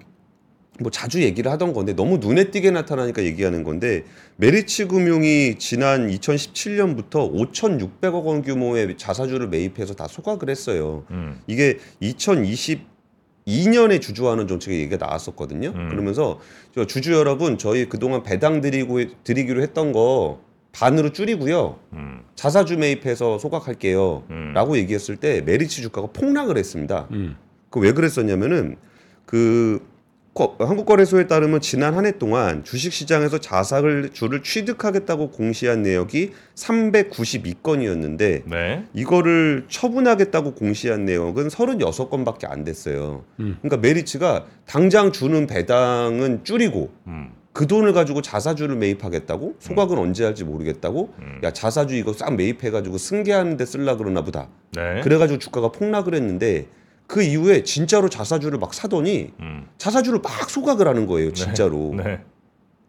뭐 0.80 0.90
자주 0.90 1.22
얘기를 1.22 1.52
하던 1.52 1.74
건데 1.74 1.94
너무 1.94 2.18
눈에 2.18 2.46
띄게 2.46 2.72
나타나니까 2.72 3.24
얘기하는 3.24 3.64
건데 3.64 4.04
메리츠 4.38 4.88
금융이 4.88 5.56
지난 5.60 6.10
2017년부터 6.10 7.32
5,600억 7.32 8.26
원 8.26 8.42
규모의 8.42 8.98
자사주를 8.98 9.50
매입해서 9.50 9.94
다 9.94 10.08
소각을 10.08 10.50
했어요. 10.50 11.06
음. 11.12 11.40
이게 11.46 11.78
2022년에 12.02 14.02
주주환원 14.02 14.48
정책의 14.48 14.80
얘기가 14.80 15.06
나왔었거든요. 15.06 15.74
음. 15.76 15.90
그러면서 15.90 16.40
저 16.74 16.86
주주 16.86 17.14
여러분 17.14 17.58
저희 17.58 17.88
그동안 17.88 18.24
배당 18.24 18.62
드리고 18.62 19.00
드리기로 19.24 19.62
했던 19.62 19.92
거 19.92 20.40
반으로 20.72 21.12
줄이고요. 21.12 21.80
음. 21.94 22.22
자사주 22.36 22.78
매입해서 22.78 23.38
소각할게요. 23.40 24.24
음. 24.30 24.52
라고 24.54 24.78
얘기했을 24.78 25.18
때 25.18 25.42
메리츠 25.42 25.82
주가가 25.82 26.08
폭락을 26.14 26.58
했습니다. 26.58 27.08
음. 27.12 27.36
그왜 27.70 27.92
그랬었냐면은 27.94 28.78
그 29.26 29.86
거- 30.34 30.56
한국거래소에 30.60 31.28
따르면 31.28 31.60
지난 31.60 31.94
한 31.96 32.06
해 32.06 32.14
동안 32.18 32.64
주식시장에서 32.64 33.40
자사를 33.40 34.12
주를 34.14 34.44
취득하겠다고 34.44 35.32
공시한 35.32 35.82
내역이 35.82 36.32
392건이었는데 36.56 38.44
네. 38.46 38.86
이거를 38.94 39.66
처분하겠다고 39.68 40.54
공시한 40.54 41.04
내역은 41.04 41.50
36건밖에 41.50 42.50
안 42.50 42.64
됐어요. 42.64 43.26
음. 43.42 43.58
그러니까 43.62 43.78
메리츠가 43.86 44.46
당장 44.66 45.12
주는 45.12 45.48
배당은 45.48 46.46
줄이고 46.46 46.92
음. 47.08 47.31
그 47.62 47.68
돈을 47.68 47.94
가지고 47.94 48.24
자사주를 48.24 48.76
매입하겠다고 48.78 49.58
소각은 49.60 50.00
언제 50.00 50.24
할지 50.24 50.44
모르겠다고 50.44 51.14
음. 51.20 51.42
야 51.44 51.52
자사주 51.52 51.94
이거 51.94 52.12
싹 52.12 52.36
매입해가지고 52.36 52.98
승계하는데 52.98 53.64
쓸라 53.68 53.98
그러나 53.98 54.24
보다 54.24 54.48
네. 54.72 55.02
그래가지고 55.02 55.38
주가가 55.38 55.72
폭락을 55.72 56.16
했는데 56.16 56.66
그 57.06 57.22
이후에 57.22 57.62
진짜로 57.62 58.10
자사주를 58.10 58.58
막 58.58 58.74
사더니 58.74 59.34
음. 59.42 59.68
자사주를 59.78 60.22
막 60.24 60.50
소각을 60.50 60.88
하는 60.88 61.06
거예요 61.06 61.34
진짜로 61.34 61.94
네. 62.04 62.24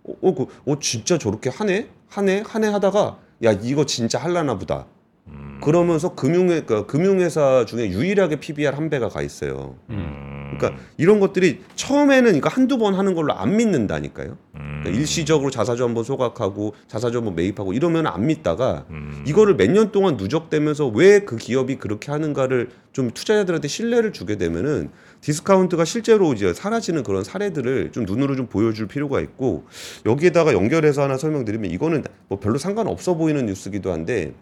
어, 0.05 0.14
어, 0.23 0.35
그, 0.35 0.47
어 0.64 0.79
진짜 0.79 1.19
저렇게 1.19 1.50
하네 1.50 1.88
하네 2.09 2.43
하네 2.47 2.69
하다가 2.69 3.19
야 3.45 3.52
이거 3.52 3.85
진짜 3.85 4.19
할라나 4.19 4.57
보다 4.57 4.87
음. 5.29 5.61
그러면서 5.62 6.14
금융회 6.14 6.62
그 6.62 6.87
금융회사 6.87 7.67
중에 7.67 7.91
유일하게 7.91 8.37
PBR 8.37 8.75
한 8.75 8.88
배가 8.88 9.11
가 9.11 9.21
있어요. 9.21 9.76
음. 9.91 10.41
그러니까 10.59 10.82
이런 10.97 11.21
것들이 11.21 11.61
처음에는 11.76 12.35
이거 12.37 12.49
한두 12.49 12.78
번 12.78 12.94
하는 12.94 13.14
걸로 13.14 13.32
안 13.32 13.56
믿는다니까요. 13.56 14.37
음. 14.56 14.80
그러니까 14.82 14.90
일시적으로 15.00 15.50
자사주 15.50 15.85
한번 15.85 16.04
소각하고 16.04 16.75
자사주 16.88 17.18
한번 17.18 17.35
매입하고 17.35 17.73
이러면 17.73 18.06
안 18.06 18.26
믿다가 18.26 18.87
음. 18.90 19.23
이거를 19.26 19.56
몇 19.56 19.71
년 19.73 19.90
동안 19.92 20.16
누적되면서 20.16 20.88
왜 20.88 21.21
그 21.25 21.37
기업이 21.37 21.76
그렇게 21.76 22.11
하는가를 22.11 22.71
좀 22.92 23.11
투자자들한테 23.11 23.68
신뢰를 23.68 24.12
주게 24.12 24.37
되면은 24.37 24.90
디스카운트가 25.21 25.85
실제로 25.85 26.32
이제 26.32 26.52
사라지는 26.52 27.02
그런 27.04 27.23
사례들을 27.25 27.92
좀 27.92 28.04
눈으로 28.04 28.35
좀 28.37 28.47
보여줄 28.49 28.88
필요가 28.88 29.21
있고 29.21 29.64
여기에다가 30.04 30.52
연결해서 30.52 31.02
하나 31.02 31.16
설명드리면 31.16 31.71
이거는 31.71 32.04
뭐 32.28 32.40
별로 32.40 32.59
상관없어 32.59 33.14
보이는 33.14 33.47
뉴스기도 33.47 33.92
한데 33.92 34.35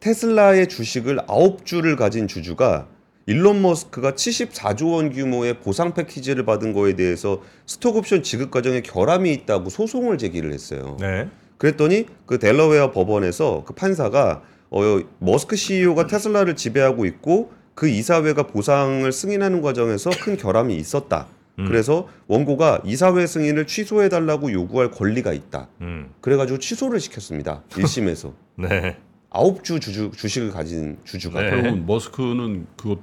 테슬라의 0.00 0.68
주식을 0.68 1.20
아홉 1.28 1.64
주를 1.64 1.96
가진 1.96 2.28
주주가 2.28 2.88
일론 3.26 3.62
머스크가 3.62 4.12
74조 4.12 4.92
원 4.94 5.10
규모의 5.10 5.60
보상 5.60 5.94
패키지를 5.94 6.44
받은 6.44 6.72
거에 6.72 6.94
대해서 6.94 7.42
스톡옵션 7.66 8.22
지급 8.22 8.50
과정에 8.50 8.82
결함이 8.82 9.32
있다고 9.32 9.70
소송을 9.70 10.18
제기를 10.18 10.52
했어요. 10.52 10.96
네. 11.00 11.28
그랬더니 11.56 12.06
그 12.26 12.38
델러웨어 12.38 12.90
법원에서 12.90 13.64
그 13.64 13.72
판사가 13.74 14.42
어, 14.70 15.00
머스크 15.20 15.56
CEO가 15.56 16.06
테슬라를 16.06 16.56
지배하고 16.56 17.06
있고 17.06 17.52
그 17.74 17.88
이사회가 17.88 18.48
보상을 18.48 19.10
승인하는 19.10 19.62
과정에서 19.62 20.10
큰 20.10 20.36
결함이 20.36 20.76
있었다. 20.76 21.26
음. 21.58 21.66
그래서 21.66 22.08
원고가 22.26 22.82
이사회 22.84 23.26
승인을 23.26 23.66
취소해 23.66 24.08
달라고 24.08 24.52
요구할 24.52 24.90
권리가 24.90 25.32
있다. 25.32 25.68
음. 25.80 26.10
그래가지고 26.20 26.58
취소를 26.58 27.00
시켰습니다. 27.00 27.62
1심에서 27.70 28.32
네. 28.56 28.96
아홉 29.30 29.64
주 29.64 29.80
주주 29.80 30.10
주식을 30.14 30.50
가진 30.50 30.98
주주가 31.04 31.42
네. 31.42 31.50
그러면 31.50 31.86
머스크는 31.86 32.66
그거 32.76 32.98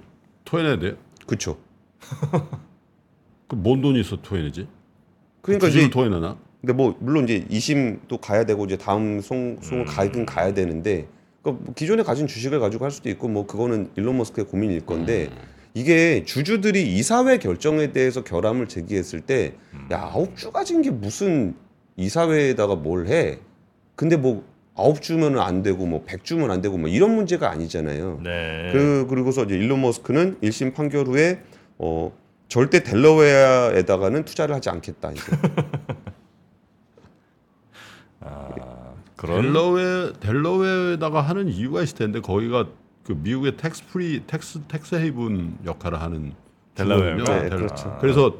토해내야 0.46 0.80
돼요? 0.80 0.96
그렇죠. 1.26 1.58
그뭔 3.48 3.82
돈이 3.82 4.00
있어 4.02 4.18
토해내지? 4.22 4.68
그러니까 5.42 5.68
이제 5.68 5.90
토해내나? 5.90 6.38
근데 6.62 6.74
뭐 6.74 6.96
물론 7.00 7.24
이제 7.24 7.46
2심도 7.50 8.22
가야 8.22 8.46
되고 8.46 8.66
이제 8.66 8.78
다음 8.78 9.20
송 9.20 9.58
송을 9.62 9.86
가긴 9.86 10.26
가야 10.26 10.54
되는데 10.54 11.08
그러니까 11.42 11.66
뭐 11.66 11.74
기존에 11.74 12.04
가진 12.04 12.28
주식을 12.28 12.60
가지고 12.60 12.86
할 12.86 12.92
수도 12.92 13.10
있고 13.10 13.28
뭐 13.28 13.48
그거는 13.48 13.90
일론 13.96 14.18
머스크의 14.18 14.46
고민일 14.46 14.86
건데 14.86 15.30
이게 15.74 16.24
주주들이 16.24 16.96
이사회 16.96 17.40
결정에 17.40 17.92
대해서 17.92 18.24
결함을 18.24 18.68
제기했을 18.68 19.22
때야 19.22 19.52
아홉 19.92 20.36
주 20.36 20.52
가진 20.52 20.82
게 20.82 20.92
무슨 20.92 21.56
이사회에다가 21.98 22.76
뭘 22.76 23.08
해? 23.08 23.40
근데 23.96 24.18
뭐 24.18 24.44
아홉 24.82 25.02
주면은 25.02 25.40
안 25.40 25.62
되고 25.64 25.86
뭐 25.86 26.04
백 26.06 26.24
주면 26.24 26.52
안 26.52 26.62
되고 26.62 26.78
뭐 26.78 26.90
이런 26.90 27.16
문제가 27.16 27.50
아니잖아요. 27.52 28.20
네. 28.24 28.70
그 28.74 29.06
그리고서 29.10 29.44
이제 29.44 29.56
일론 29.56 29.82
머스크는 29.82 30.38
1심 30.42 30.74
판결 30.74 31.06
후에 31.08 31.42
어 31.78 32.12
절대 32.48 32.84
델러웨어에다가는 32.84 34.26
투자를 34.26 34.56
하지 34.56 34.70
않겠다 34.70 35.12
이제. 35.12 35.22
아, 38.20 38.50
그런 39.16 39.42
델러웨 39.44 40.14
델러웨어에다가 40.20 41.22
하는 41.22 41.48
이유가 41.48 41.82
있을 41.82 41.98
텐데 41.98 42.20
거기가 42.22 42.68
그 43.04 43.14
미국의 43.14 43.58
tax 43.58 43.88
free 43.88 44.24
tax 44.28 44.62
tax 44.68 44.96
haven 44.96 45.58
역할을 45.66 46.00
하는? 46.02 46.34
주거든요. 46.76 47.24
네, 47.24 47.50
델- 47.50 47.58
그렇죠. 47.58 47.98
그래서 48.00 48.36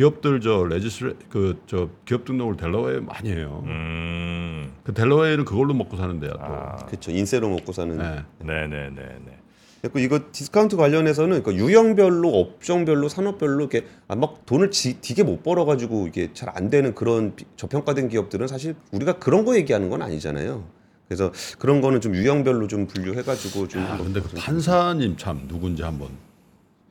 기업들 0.00 0.42
저 0.42 0.64
레지스레 0.64 1.14
그저 1.30 1.88
기업 2.04 2.26
등록을 2.26 2.58
델러웨어에 2.58 3.00
많이 3.00 3.30
해요. 3.30 3.62
음. 3.64 4.70
그 4.84 4.92
델러웨어는 4.92 5.46
그걸로 5.46 5.72
먹고 5.72 5.96
사는 5.96 6.20
데야 6.20 6.32
또. 6.32 6.38
아. 6.38 6.76
그렇죠. 6.86 7.10
인세로 7.10 7.48
먹고 7.48 7.72
사는. 7.72 7.96
네. 7.96 8.22
네, 8.40 8.66
네, 8.66 8.90
네, 8.94 9.02
네. 9.24 9.38
그리고 9.80 9.98
이거 10.00 10.20
디스카운트 10.32 10.76
관련해서는 10.76 11.42
그 11.42 11.54
유형별로 11.54 12.28
업종별로 12.28 13.08
산업별로 13.08 13.58
이렇게 13.60 13.86
아, 14.06 14.16
막 14.16 14.44
돈을 14.44 14.70
지, 14.70 15.00
되게 15.00 15.22
못 15.22 15.42
벌어가지고 15.42 16.08
이게 16.08 16.30
잘 16.34 16.50
안 16.54 16.68
되는 16.68 16.94
그런 16.94 17.34
비- 17.34 17.46
저평가된 17.56 18.08
기업들은 18.10 18.48
사실 18.48 18.74
우리가 18.92 19.14
그런 19.14 19.46
거 19.46 19.56
얘기하는 19.56 19.88
건 19.88 20.02
아니잖아요. 20.02 20.62
그래서 21.08 21.32
그런 21.58 21.80
거는 21.80 22.02
좀 22.02 22.14
유형별로 22.14 22.66
좀 22.68 22.86
분류해가지고 22.86 23.68
좀 23.68 23.82
아, 23.82 23.96
근데 23.96 24.20
그 24.20 24.28
좀- 24.28 24.40
판사님 24.40 25.16
참 25.16 25.46
누군지 25.48 25.82
한번 25.82 26.08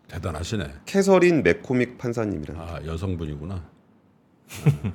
대단하시네. 0.08 0.68
캐서린 0.86 1.44
맥코믹 1.44 1.98
판사님이랑 1.98 2.60
아 2.60 2.80
여성분이구나. 2.86 3.56
아. 3.56 4.92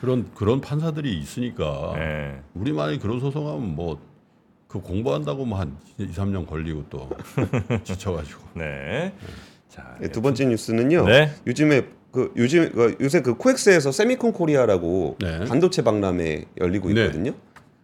그런 0.00 0.30
그런 0.34 0.60
판사들이 0.60 1.18
있으니까 1.18 1.92
네. 1.96 2.42
우리만이 2.54 2.98
그런 2.98 3.20
소송하면 3.20 3.74
뭐 3.74 4.14
그 4.74 4.80
공부한다고 4.80 5.44
뭐한 5.44 5.76
2, 5.98 6.08
3년 6.08 6.48
걸리고 6.48 6.86
또 6.90 7.08
지쳐가지고. 7.84 8.40
네. 8.54 9.14
자, 9.68 9.96
네, 10.00 10.08
두 10.08 10.20
번째 10.20 10.46
뉴스는요. 10.46 11.06
네. 11.06 11.30
요즘에 11.46 11.86
그 12.10 12.32
요즘 12.36 12.72
그 12.72 12.96
요새 13.00 13.22
그 13.22 13.36
코엑스에서 13.36 13.92
세미콘 13.92 14.32
코리아라고 14.32 15.18
네. 15.20 15.44
반도체 15.44 15.82
박람회 15.84 16.46
열리고 16.60 16.88
네. 16.92 17.02
있거든요. 17.02 17.34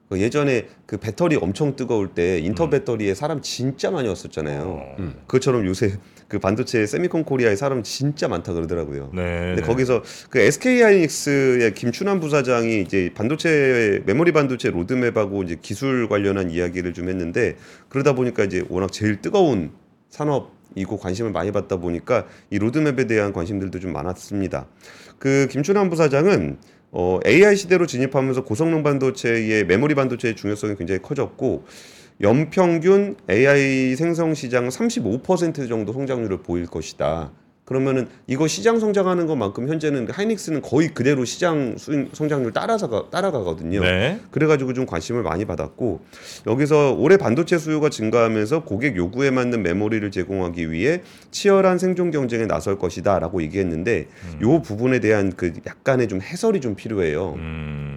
그 0.09 0.21
예전에 0.21 0.67
그 0.85 0.97
배터리 0.97 1.37
엄청 1.37 1.77
뜨거울 1.77 2.09
때 2.09 2.41
인터 2.41 2.69
배터리에 2.69 3.15
사람 3.15 3.41
진짜 3.41 3.93
많이 3.93 4.09
왔었잖아요. 4.09 4.63
어. 4.63 4.97
음. 4.99 5.15
그것처럼 5.29 5.67
요새 5.67 5.97
그 6.31 6.39
반도체 6.39 6.87
세미콘 6.87 7.25
코리아에 7.25 7.57
사람 7.57 7.83
진짜 7.83 8.29
많다 8.29 8.53
그러더라고요. 8.53 9.11
네. 9.13 9.23
근데 9.23 9.63
네. 9.63 9.67
거기서 9.67 10.05
그 10.31 10.39
SK 10.39 10.81
하이닉스의 10.81 11.75
김춘환 11.75 12.21
부사장이 12.21 12.83
이제 12.83 13.11
반도체 13.17 14.01
메모리 14.07 14.31
반도체 14.31 14.71
로드맵하고 14.71 15.43
이제 15.43 15.57
기술 15.61 16.09
관련한 16.09 16.53
이야기를 16.53 16.95
좀 16.95 17.09
했는데 17.09 17.57
그러다 17.89 18.13
보니까 18.15 18.45
이제 18.45 18.65
워낙 18.69 18.93
제일 18.93 19.21
뜨거운 19.21 19.73
산업이고 20.11 20.99
관심을 20.99 21.33
많이 21.33 21.51
받다 21.51 21.79
보니까 21.79 22.29
이 22.51 22.61
로드맵에 22.61 23.09
대한 23.09 23.33
관심들도 23.33 23.81
좀 23.81 23.93
많았습니다. 23.93 24.69
그 25.19 25.49
김춘환 25.51 25.91
부사장은 25.91 26.59
어, 26.93 27.19
AI 27.27 27.57
시대로 27.57 27.87
진입하면서 27.87 28.45
고성능 28.45 28.85
반도체의 28.85 29.67
메모리 29.67 29.97
반도체의 29.97 30.37
중요성이 30.37 30.77
굉장히 30.77 31.03
커졌고 31.03 31.65
연평균 32.21 33.17
AI 33.31 33.97
생성 33.97 34.35
시장 34.35 34.69
35% 34.69 35.69
정도 35.69 35.93
성장률을 35.93 36.43
보일 36.43 36.67
것이다. 36.67 37.31
그러면은 37.71 38.09
이거 38.27 38.49
시장 38.49 38.81
성장하는 38.81 39.29
것만큼 39.29 39.69
현재는 39.69 40.11
하이닉스는 40.11 40.61
거의 40.61 40.89
그대로 40.89 41.25
시장 41.25 41.77
성장률 42.13 42.53
따라서 42.53 43.09
따라가거든요. 43.11 43.81
네. 43.81 44.19
그래가지고 44.33 44.73
좀 44.73 44.87
관심을 44.87 45.23
많이 45.23 45.45
받았고 45.45 46.01
여기서 46.49 46.97
올해 46.99 47.17
반도체 47.17 47.59
수요가 47.59 47.89
증가하면서 47.89 48.65
고객 48.65 48.97
요구에 48.97 49.31
맞는 49.31 49.63
메모리를 49.63 50.11
제공하기 50.11 50.73
위해 50.73 51.03
치열한 51.31 51.79
생존 51.79 52.11
경쟁에 52.11 52.47
나설 52.47 52.77
것이다라고 52.77 53.41
얘기했는데 53.43 54.09
요 54.43 54.61
부분에 54.63 54.99
대한 54.99 55.33
그 55.37 55.53
약간의 55.65 56.09
좀 56.09 56.21
해설이 56.21 56.61
좀 56.61 56.75
필요해요. 56.75 57.35
음. 57.37 57.90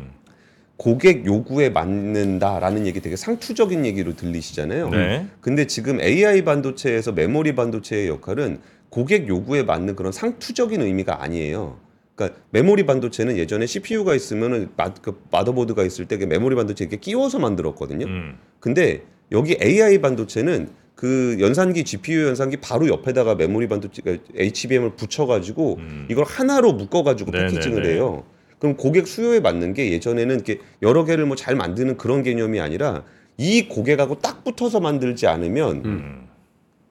고객 0.77 1.25
요구에 1.25 1.69
맞는다라는 1.69 2.87
얘기 2.87 2.99
되게 2.99 3.15
상투적인 3.15 3.85
얘기로 3.85 4.15
들리시잖아요. 4.15 4.89
네. 4.89 5.27
근데 5.39 5.67
지금 5.67 6.01
AI 6.01 6.43
반도체에서 6.43 7.11
메모리 7.11 7.55
반도체의 7.55 8.07
역할은 8.07 8.59
고객 8.89 9.27
요구에 9.27 9.63
맞는 9.63 9.95
그런 9.95 10.11
상투적인 10.11 10.81
의미가 10.81 11.23
아니에요. 11.23 11.77
그러니까 12.15 12.39
메모리 12.51 12.85
반도체는 12.85 13.37
예전에 13.37 13.65
CPU가 13.65 14.13
있으면은 14.13 14.69
마, 14.75 14.93
그 14.93 15.21
마더보드가 15.31 15.83
있을 15.83 16.05
때그 16.05 16.25
메모리 16.25 16.55
반도체 16.55 16.83
이렇게 16.83 16.97
끼워서 16.97 17.39
만들었거든요. 17.39 18.05
음. 18.05 18.37
근데 18.59 19.03
여기 19.31 19.57
AI 19.61 19.99
반도체는 19.99 20.69
그 20.95 21.37
연산기 21.39 21.83
GPU 21.83 22.27
연산기 22.27 22.57
바로 22.57 22.87
옆에다가 22.87 23.35
메모리 23.35 23.67
반도체 23.67 24.01
HBM을 24.35 24.91
붙여가지고 24.95 25.75
음. 25.79 26.07
이걸 26.09 26.23
하나로 26.25 26.73
묶어가지고 26.73 27.31
네네네. 27.31 27.49
패키징을 27.49 27.85
해요. 27.87 28.23
그럼 28.63 28.77
고객 28.77 29.07
수요에 29.09 29.41
맞는 29.41 29.73
게 29.73 29.91
예전에는 29.91 30.35
이렇게 30.35 30.59
여러 30.81 31.03
개를 31.03 31.25
뭐 31.25 31.35
잘 31.35 31.53
만드는 31.57 31.97
그런 31.97 32.23
개념이 32.23 32.61
아니라 32.61 33.03
이 33.37 33.67
고객하고 33.67 34.19
딱 34.19 34.45
붙어서 34.45 34.79
만들지 34.79 35.27
않으면 35.27 35.81
음. 35.83 36.27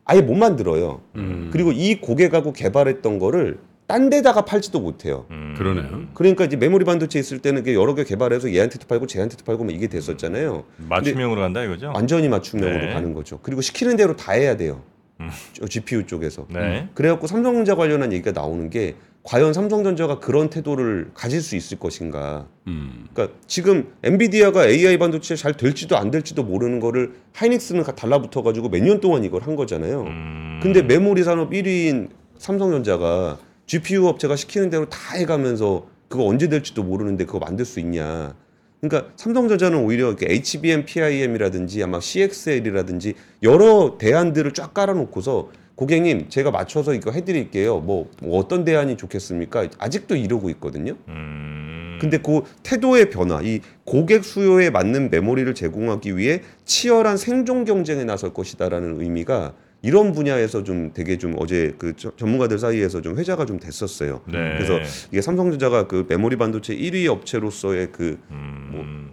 아예 0.04 0.20
못 0.20 0.34
만들어요. 0.34 1.00
음. 1.16 1.48
그리고 1.50 1.72
이 1.72 1.98
고객하고 1.98 2.52
개발했던 2.52 3.18
거를 3.18 3.58
딴 3.86 4.10
데다가 4.10 4.44
팔지도 4.44 4.80
못해요. 4.80 5.24
음. 5.30 5.54
그러네요. 5.56 6.08
그러니까 6.12 6.44
이제 6.44 6.56
메모리 6.58 6.84
반도체 6.84 7.18
있을 7.18 7.38
때는 7.38 7.66
여러 7.68 7.94
개 7.94 8.04
개발해서 8.04 8.52
얘한테도 8.52 8.86
팔고 8.86 9.06
쟤한테도 9.06 9.42
팔고 9.46 9.64
막 9.64 9.72
이게 9.74 9.86
됐었잖아요. 9.86 10.64
맞춤형으로 10.90 11.40
간다 11.40 11.64
이거죠? 11.64 11.90
완전히 11.94 12.28
맞춤형으로 12.28 12.84
네. 12.86 12.92
가는 12.92 13.14
거죠. 13.14 13.38
그리고 13.42 13.62
시키는 13.62 13.96
대로 13.96 14.14
다 14.14 14.32
해야 14.32 14.58
돼요. 14.58 14.82
음. 15.20 15.30
저 15.54 15.66
GPU 15.66 16.04
쪽에서. 16.06 16.46
네. 16.50 16.88
그래갖고 16.92 17.26
삼성전자 17.26 17.76
관련한 17.76 18.12
얘기가 18.12 18.32
나오는 18.32 18.68
게 18.68 18.96
과연 19.24 19.52
삼성전자가 19.52 20.18
그런 20.18 20.50
태도를 20.50 21.10
가질 21.14 21.40
수 21.40 21.54
있을 21.54 21.78
것인가. 21.78 22.48
음. 22.66 23.06
그러니까 23.12 23.36
지금 23.46 23.92
엔비디아가 24.02 24.66
AI 24.68 24.98
반도체 24.98 25.36
잘 25.36 25.54
될지도 25.54 25.96
안 25.96 26.10
될지도 26.10 26.42
모르는 26.42 26.80
거를 26.80 27.12
하이닉스는 27.34 27.84
가- 27.84 27.94
달라붙어 27.94 28.42
가지고 28.42 28.68
몇 28.68 28.82
년 28.82 29.00
동안 29.00 29.22
이걸 29.22 29.42
한 29.42 29.54
거잖아요. 29.54 30.02
음. 30.02 30.60
근데 30.62 30.82
메모리 30.82 31.22
산업 31.22 31.50
1위인 31.52 32.08
삼성전자가 32.38 33.38
GPU 33.66 34.06
업체가 34.08 34.34
시키는 34.34 34.70
대로 34.70 34.88
다 34.88 35.14
해가면서 35.16 35.86
그거 36.08 36.24
언제 36.26 36.48
될지도 36.48 36.82
모르는데 36.82 37.24
그거 37.24 37.38
만들 37.38 37.64
수 37.64 37.78
있냐. 37.78 38.34
그러니까 38.80 39.12
삼성전자는 39.14 39.78
오히려 39.78 40.08
이렇게 40.08 40.26
HBM, 40.28 40.84
PIM이라든지 40.84 41.80
아마 41.84 42.00
CXL이라든지 42.00 43.14
여러 43.44 43.96
대안들을 43.98 44.52
쫙 44.54 44.74
깔아놓고서 44.74 45.50
고객님 45.86 46.28
제가 46.28 46.52
맞춰서 46.52 46.94
이거 46.94 47.10
해드릴게요. 47.10 47.80
뭐, 47.80 48.08
뭐 48.22 48.38
어떤 48.38 48.64
대안이 48.64 48.96
좋겠습니까? 48.96 49.66
아직도 49.78 50.14
이러고 50.14 50.48
있거든요. 50.50 50.94
음. 51.08 51.98
근데 52.00 52.18
그 52.18 52.42
태도의 52.62 53.10
변화, 53.10 53.40
이 53.42 53.58
고객 53.84 54.22
수요에 54.22 54.70
맞는 54.70 55.10
메모리를 55.10 55.52
제공하기 55.56 56.16
위해 56.16 56.42
치열한 56.66 57.16
생존 57.16 57.64
경쟁에 57.64 58.04
나설 58.04 58.32
것이다라는 58.32 59.00
의미가 59.00 59.54
이런 59.82 60.12
분야에서 60.12 60.62
좀 60.62 60.92
되게 60.94 61.18
좀 61.18 61.34
어제 61.38 61.74
그 61.78 61.94
저- 61.96 62.14
전문가들 62.16 62.60
사이에서 62.60 63.02
좀 63.02 63.18
회자가 63.18 63.44
좀 63.44 63.58
됐었어요. 63.58 64.20
네. 64.28 64.54
그래서 64.58 64.78
이게 65.10 65.20
삼성전자가 65.20 65.88
그 65.88 66.06
메모리 66.08 66.36
반도체 66.36 66.76
1위 66.76 67.08
업체로서의 67.08 67.90
그뭐 67.90 68.16
음. 68.30 69.10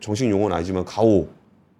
정식 0.00 0.30
용어는 0.30 0.56
아니지만 0.56 0.86
가오 0.86 1.28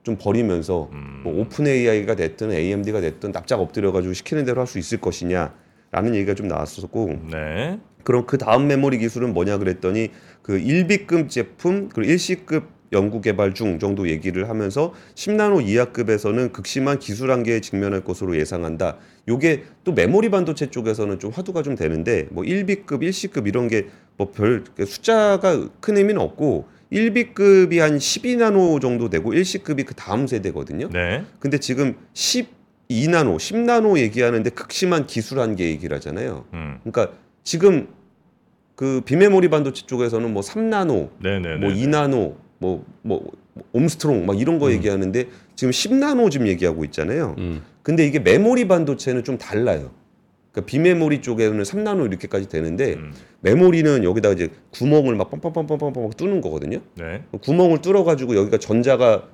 좀 0.06 0.16
버리면서 0.16 0.88
음. 0.92 1.22
뭐 1.24 1.40
오픈 1.40 1.66
AI가 1.66 2.14
됐든 2.14 2.52
AMD가 2.52 3.00
됐든 3.00 3.32
납작 3.32 3.60
엎드려 3.60 3.90
가지고 3.90 4.14
시키는 4.14 4.44
대로 4.44 4.60
할 4.60 4.68
수 4.68 4.78
있을 4.78 5.00
것이냐라는 5.00 6.14
얘기가 6.14 6.34
좀 6.34 6.46
나왔었고 6.46 7.18
네. 7.32 7.80
그럼 8.04 8.24
그 8.24 8.38
다음 8.38 8.68
메모리 8.68 8.98
기술은 8.98 9.34
뭐냐 9.34 9.58
그랬더니 9.58 10.10
그 10.42 10.60
1비급 10.60 11.28
제품 11.28 11.88
그리고 11.88 12.12
일시급 12.12 12.76
연구 12.92 13.20
개발 13.20 13.52
중 13.52 13.80
정도 13.80 14.08
얘기를 14.08 14.48
하면서 14.48 14.94
10나노 15.16 15.66
이하급에서는 15.66 16.52
극심한 16.52 17.00
기술 17.00 17.32
한계에 17.32 17.60
직면할 17.60 18.04
것으로 18.04 18.36
예상한다. 18.36 18.98
요게 19.26 19.64
또 19.82 19.92
메모리 19.92 20.30
반도체 20.30 20.70
쪽에서는 20.70 21.18
좀 21.18 21.32
화두가 21.32 21.62
좀 21.64 21.74
되는데 21.74 22.28
뭐 22.30 22.44
1비급, 22.44 23.02
일시급 23.02 23.48
이런 23.48 23.66
게 23.66 23.86
뭐 24.18 24.30
별 24.32 24.64
숫자가 24.78 25.68
큰 25.80 25.96
의미는 25.98 26.20
없고 26.20 26.68
1비급이 26.92 27.78
한 27.78 27.98
12나노 27.98 28.80
정도 28.80 29.08
되고 29.10 29.32
일시급이 29.32 29.84
그 29.84 29.94
다음 29.94 30.26
세대거든요. 30.26 30.88
네. 30.90 31.24
근데 31.38 31.58
지금 31.58 31.96
12나노, 32.14 33.36
10나노 33.36 33.98
얘기하는데 33.98 34.48
극심한 34.50 35.06
기술 35.06 35.40
한계 35.40 35.66
얘기를 35.66 35.96
하잖아요. 35.96 36.44
음. 36.54 36.78
그러니까 36.84 37.16
지금 37.42 37.88
그 38.76 39.00
비메모리 39.04 39.48
반도체 39.48 39.86
쪽에서는 39.86 40.32
뭐 40.32 40.42
3나노, 40.42 41.10
네, 41.22 41.40
네, 41.40 41.56
뭐 41.56 41.70
네. 41.70 41.76
2나노, 41.76 42.34
뭐뭐 42.58 43.32
옴스트롱 43.72 44.26
막 44.26 44.38
이런 44.38 44.58
거 44.58 44.70
얘기하는데 44.70 45.26
지금 45.54 45.70
10나노 45.70 46.30
지금 46.30 46.46
얘기하고 46.46 46.84
있잖아요. 46.84 47.34
음. 47.38 47.62
근데 47.82 48.06
이게 48.06 48.18
메모리 48.18 48.68
반도체는 48.68 49.24
좀 49.24 49.38
달라요. 49.38 49.90
그러니까 50.56 50.62
비메모리 50.64 51.20
쪽에는 51.20 51.62
3나노 51.62 52.06
이렇게까지 52.06 52.48
되는데 52.48 52.94
음. 52.94 53.12
메모리는 53.40 54.02
여기다 54.04 54.30
이제 54.30 54.48
구멍을 54.70 55.14
막 55.14 55.30
빰빰빰빰빰빰 55.30 56.16
뚫는 56.16 56.40
거거든요. 56.40 56.80
네. 56.94 57.22
구멍을 57.42 57.82
뚫어 57.82 58.04
가지고 58.04 58.36
여기가 58.36 58.56
전자가 58.56 59.24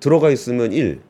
들어가 0.00 0.30
있으면 0.30 0.72
1, 0.72 1.00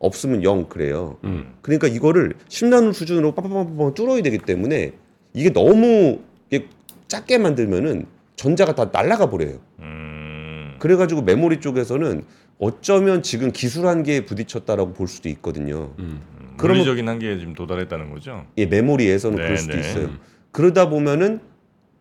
없으면 0.00 0.42
0 0.42 0.68
그래요. 0.68 1.18
음. 1.22 1.54
그러니까 1.62 1.86
이거를 1.86 2.34
10나노 2.48 2.92
수준으로 2.92 3.34
빰빰빰빰 3.34 3.94
뚫어야 3.94 4.22
되기 4.22 4.38
때문에 4.38 4.92
이게 5.34 5.52
너무 5.52 6.18
이게 6.50 6.66
작게 7.06 7.38
만들면은 7.38 8.06
전자가 8.34 8.74
다 8.74 8.90
날아가 8.92 9.30
버려요. 9.30 9.60
음. 9.78 10.74
그래 10.80 10.96
가지고 10.96 11.22
메모리 11.22 11.60
쪽에서는 11.60 12.24
어쩌면 12.58 13.22
지금 13.22 13.52
기술 13.52 13.86
한계에 13.86 14.24
부딪혔다라고 14.24 14.94
볼 14.94 15.06
수도 15.06 15.28
있거든요. 15.28 15.94
음. 16.00 16.20
물리적인 16.56 17.08
한계에 17.08 17.38
지금 17.38 17.54
도달했다는 17.54 18.10
거죠. 18.10 18.46
예, 18.58 18.66
메모리에서는 18.66 19.36
네, 19.36 19.42
그럴 19.42 19.56
수도 19.56 19.74
네. 19.74 19.80
있어요. 19.80 20.10
그러다 20.50 20.88
보면은 20.88 21.40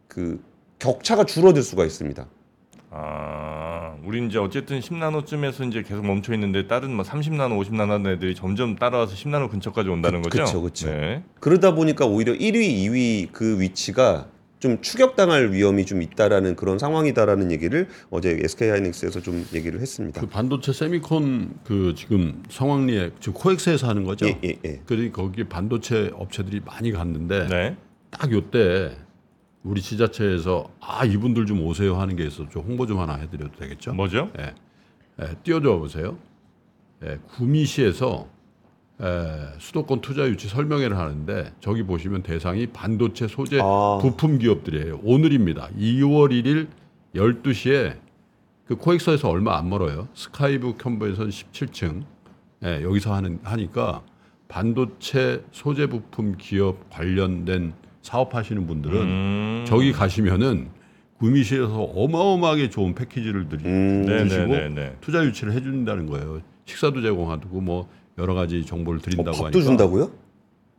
그 0.08 0.44
격차가 0.80 1.24
줄어들 1.26 1.62
수가 1.62 1.86
있습니다. 1.86 2.26
아, 2.94 3.96
우리 4.04 4.26
이제 4.26 4.38
어쨌든 4.38 4.80
10나노쯤에서 4.82 5.66
이제 5.70 5.82
계속 5.82 6.06
멈춰 6.06 6.34
있는데 6.34 6.68
다른 6.68 6.94
뭐 6.94 7.06
30나노, 7.06 7.66
50나노 7.66 8.10
애들이 8.16 8.36
점점 8.36 8.76
따라와서 8.76 9.16
10나노 9.16 9.50
근처까지 9.50 9.88
온다는 9.90 10.22
그- 10.22 10.30
거죠. 10.30 10.44
그쵸, 10.44 10.62
그쵸. 10.62 10.88
네. 10.90 11.24
그러다 11.40 11.74
보니까 11.74 12.06
오히려 12.06 12.34
1위, 12.34 12.56
2위 12.90 13.30
그 13.32 13.62
위치가 13.62 14.28
좀 14.62 14.80
추격당할 14.80 15.52
위험이 15.52 15.86
좀 15.88 16.04
있다라는 16.04 16.56
그런 16.56 16.78
상황이다라는 16.78 17.52
얘기를 17.52 17.88
어제 18.12 18.40
SK 18.44 18.70
하이닉스에서 18.70 19.20
좀 19.20 19.44
얘기를 19.54 19.82
했습니다. 19.82 20.22
그 20.22 20.28
반도체 20.28 20.72
세미콘 20.72 21.62
그 21.64 21.96
지금 21.98 22.44
성황리에 22.48 23.10
지금 23.20 23.34
코엑스에서 23.34 23.90
하는 23.90 24.04
거죠. 24.04 24.28
예, 24.28 24.40
예, 24.44 24.60
예. 24.64 24.82
그리 24.86 25.12
거기 25.12 25.44
반도체 25.46 26.12
업체들이 26.14 26.62
많이 26.64 26.92
갔는데 26.92 27.48
네. 27.48 27.76
딱 28.12 28.32
요때 28.32 28.96
우리 29.64 29.82
지자체에서 29.82 30.72
아 30.80 31.06
이분들 31.06 31.48
좀 31.48 31.66
오세요 31.66 32.00
하는 32.00 32.16
게 32.16 32.26
있어 32.28 32.48
좀 32.50 32.62
홍보 32.64 32.86
좀 32.86 33.00
하나 33.00 33.16
해드려도 33.16 33.58
되겠죠? 33.58 33.94
뭐죠? 33.94 34.30
예, 34.38 34.54
예, 35.24 35.36
띄워줘 35.44 35.80
보세요. 35.80 36.20
예, 37.04 37.18
구미시에서 37.36 38.28
예, 38.28 38.41
수도권 39.58 40.02
투자 40.02 40.28
유치 40.28 40.48
설명회를 40.48 40.98
하는데 40.98 41.52
저기 41.60 41.84
보시면 41.84 42.24
대상이 42.24 42.68
반도체 42.68 43.28
소재 43.28 43.60
아. 43.62 44.00
부품 44.02 44.38
기업들이에요. 44.38 45.00
오늘입니다. 45.04 45.70
2월 45.78 46.30
1일 46.32 46.68
12시에 47.16 47.98
그 48.66 48.76
코엑스에서 48.76 49.30
얼마 49.30 49.58
안 49.58 49.70
멀어요. 49.70 50.08
스카이브 50.14 50.76
컴버에서 50.78 51.26
17층 51.26 52.04
예, 52.64 52.84
여기서 52.84 53.14
하는 53.14 53.40
하니까 53.44 54.04
반도체 54.48 55.44
소재 55.52 55.88
부품 55.88 56.36
기업 56.38 56.90
관련된 56.90 57.74
사업하시는 58.02 58.68
분들은 58.68 59.02
음. 59.02 59.66
저기 59.68 59.92
가시면은 59.92 60.70
구미시에서 61.18 61.82
어마어마하게 61.82 62.70
좋은 62.70 62.96
패키지를 62.96 63.48
드리, 63.48 63.64
음, 63.66 64.06
네, 64.06 64.24
주시고 64.24 64.46
네, 64.48 64.70
네, 64.70 64.70
네. 64.70 64.98
투자 65.02 65.24
유치를 65.24 65.54
해준다는 65.54 66.08
거예요. 66.08 66.42
식사도 66.66 67.02
제공하고 67.02 67.62
뭐 67.62 67.90
여러 68.18 68.34
가지 68.34 68.66
정보를 68.66 69.00
어, 69.00 69.02
드린다고 69.02 69.32
밥도 69.32 69.46
하니까 69.46 69.62
준다고요? 69.62 70.12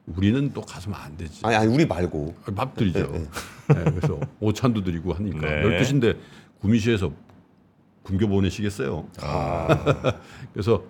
우리는 0.06 0.52
또 0.52 0.60
가서면 0.60 0.98
안 1.00 1.16
되지. 1.16 1.40
아니, 1.44 1.54
아니 1.54 1.72
우리 1.72 1.86
말고. 1.86 2.34
밥 2.56 2.74
드리죠. 2.74 3.06
네, 3.08 3.84
그래서 3.84 4.18
오찬도 4.40 4.82
드리고 4.82 5.12
하니까 5.12 5.40
네. 5.40 5.62
12시인데 5.62 6.16
구미시에서 6.60 7.12
굶겨 8.02 8.26
보내시겠어요. 8.26 9.06
아. 9.20 10.14
그래서 10.52 10.84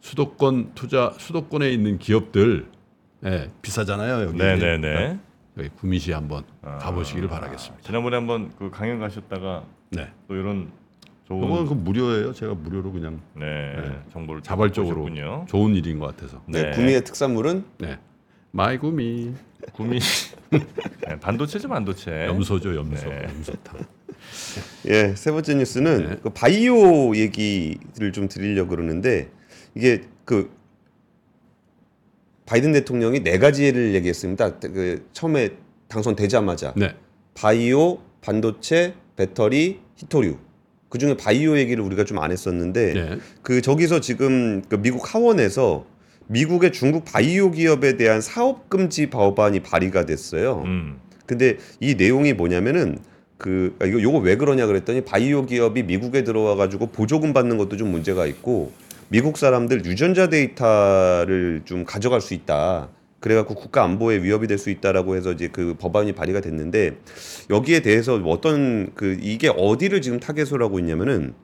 수도권 0.00 0.72
투자 0.74 1.12
수도권에 1.18 1.70
있는 1.70 1.98
기업들 1.98 2.68
예, 3.24 3.50
비싸잖아요 3.62 4.28
여기. 4.28 4.38
네, 4.38 4.56
네, 4.56 4.78
네. 4.78 5.18
여기 5.58 5.68
구미시 5.70 6.12
한번 6.12 6.44
아. 6.62 6.78
가보시기를 6.78 7.28
바라겠습니다. 7.28 7.82
지난번에 7.84 8.16
한번 8.16 8.52
그 8.58 8.70
강연 8.70 8.98
가셨다가 8.98 9.64
네. 9.90 10.08
또 10.28 10.34
이런 10.34 10.70
좋은 11.26 11.42
이건 11.42 11.66
그 11.66 11.74
무료예요. 11.74 12.32
제가 12.32 12.54
무료로 12.54 12.92
그냥 12.92 13.20
네, 13.34 13.74
네. 13.76 13.98
정보를 14.12 14.42
자발적으로 14.42 15.02
보셨군요. 15.02 15.46
좋은 15.48 15.74
일인 15.74 15.98
것 15.98 16.06
같아서. 16.06 16.40
네. 16.46 16.70
구미의 16.70 17.02
특산물은 17.02 17.64
네. 17.78 17.98
마이 18.52 18.78
구미 18.78 19.32
구미 19.72 19.98
네, 20.50 21.18
반도체죠 21.20 21.68
반도체. 21.68 22.26
염소죠 22.26 22.76
염소 22.76 23.08
네. 23.08 23.24
염소탕. 23.24 23.80
예, 24.86 25.14
세 25.16 25.32
번째 25.32 25.54
뉴스는 25.56 26.08
네. 26.08 26.16
그 26.22 26.30
바이오 26.30 27.16
얘기를 27.16 28.12
좀 28.12 28.28
드리려고 28.28 28.70
그러는데 28.70 29.28
이게 29.74 30.02
그 30.24 30.50
바이든 32.46 32.72
대통령이 32.72 33.24
네 33.24 33.38
가지를 33.38 33.94
얘기했습니다. 33.94 34.60
그 34.60 35.08
처음에 35.12 35.50
당선되자마자 35.88 36.74
네. 36.76 36.94
바이오, 37.34 37.98
반도체, 38.20 38.94
배터리, 39.16 39.80
히토류. 39.96 40.45
그 40.88 40.98
중에 40.98 41.16
바이오 41.16 41.58
얘기를 41.58 41.82
우리가 41.82 42.04
좀 42.04 42.18
안 42.18 42.32
했었는데 42.32 42.92
네. 42.94 43.18
그 43.42 43.60
저기서 43.60 44.00
지금 44.00 44.62
그 44.68 44.76
미국 44.80 45.14
하원에서 45.14 45.84
미국의 46.28 46.72
중국 46.72 47.04
바이오 47.04 47.50
기업에 47.52 47.96
대한 47.96 48.20
사업 48.20 48.68
금지 48.68 49.10
법안이 49.10 49.60
발의가 49.60 50.06
됐어요. 50.06 50.62
음. 50.64 50.96
근데 51.26 51.58
이 51.80 51.94
내용이 51.94 52.32
뭐냐면은 52.32 52.98
그 53.38 53.76
아, 53.80 53.84
이거 53.84 54.00
요거 54.00 54.18
왜 54.18 54.36
그러냐 54.36 54.66
그랬더니 54.66 55.02
바이오 55.02 55.46
기업이 55.46 55.82
미국에 55.82 56.24
들어와 56.24 56.56
가지고 56.56 56.86
보조금 56.86 57.32
받는 57.32 57.58
것도 57.58 57.76
좀 57.76 57.90
문제가 57.90 58.26
있고 58.26 58.72
미국 59.08 59.36
사람들 59.38 59.84
유전자 59.84 60.28
데이터를 60.28 61.62
좀 61.64 61.84
가져갈 61.84 62.20
수 62.20 62.34
있다. 62.34 62.88
그래갖고 63.26 63.56
국가 63.56 63.82
안보에 63.82 64.22
위협이 64.22 64.46
될 64.46 64.56
수 64.56 64.70
있다라고 64.70 65.16
해서 65.16 65.32
이제 65.32 65.48
그 65.52 65.74
법안이 65.78 66.12
발의가 66.12 66.40
됐는데 66.40 66.96
여기에 67.50 67.80
대해서 67.80 68.14
어떤 68.24 68.94
그 68.94 69.18
이게 69.20 69.48
어디를 69.48 70.00
지금 70.00 70.18
타겟으로 70.18 70.64
하고 70.64 70.78
있냐면은 70.78 71.34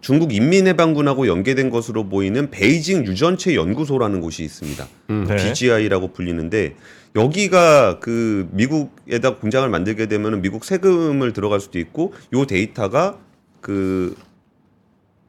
중국 0.00 0.32
인민해방군하고 0.34 1.28
연계된 1.28 1.70
것으로 1.70 2.08
보이는 2.08 2.50
베이징 2.50 3.06
유전체 3.06 3.54
연구소라는 3.54 4.20
곳이 4.20 4.42
있습니다. 4.42 4.88
네. 5.06 5.36
BGI라고 5.36 6.08
불리는데 6.08 6.74
여기가 7.14 8.00
그 8.00 8.48
미국에다 8.52 9.36
공장을 9.36 9.68
만들게 9.68 10.06
되면 10.06 10.42
미국 10.42 10.64
세금을 10.64 11.32
들어갈 11.32 11.60
수도 11.60 11.78
있고 11.78 12.12
요 12.32 12.44
데이터가 12.46 13.18
그 13.60 14.16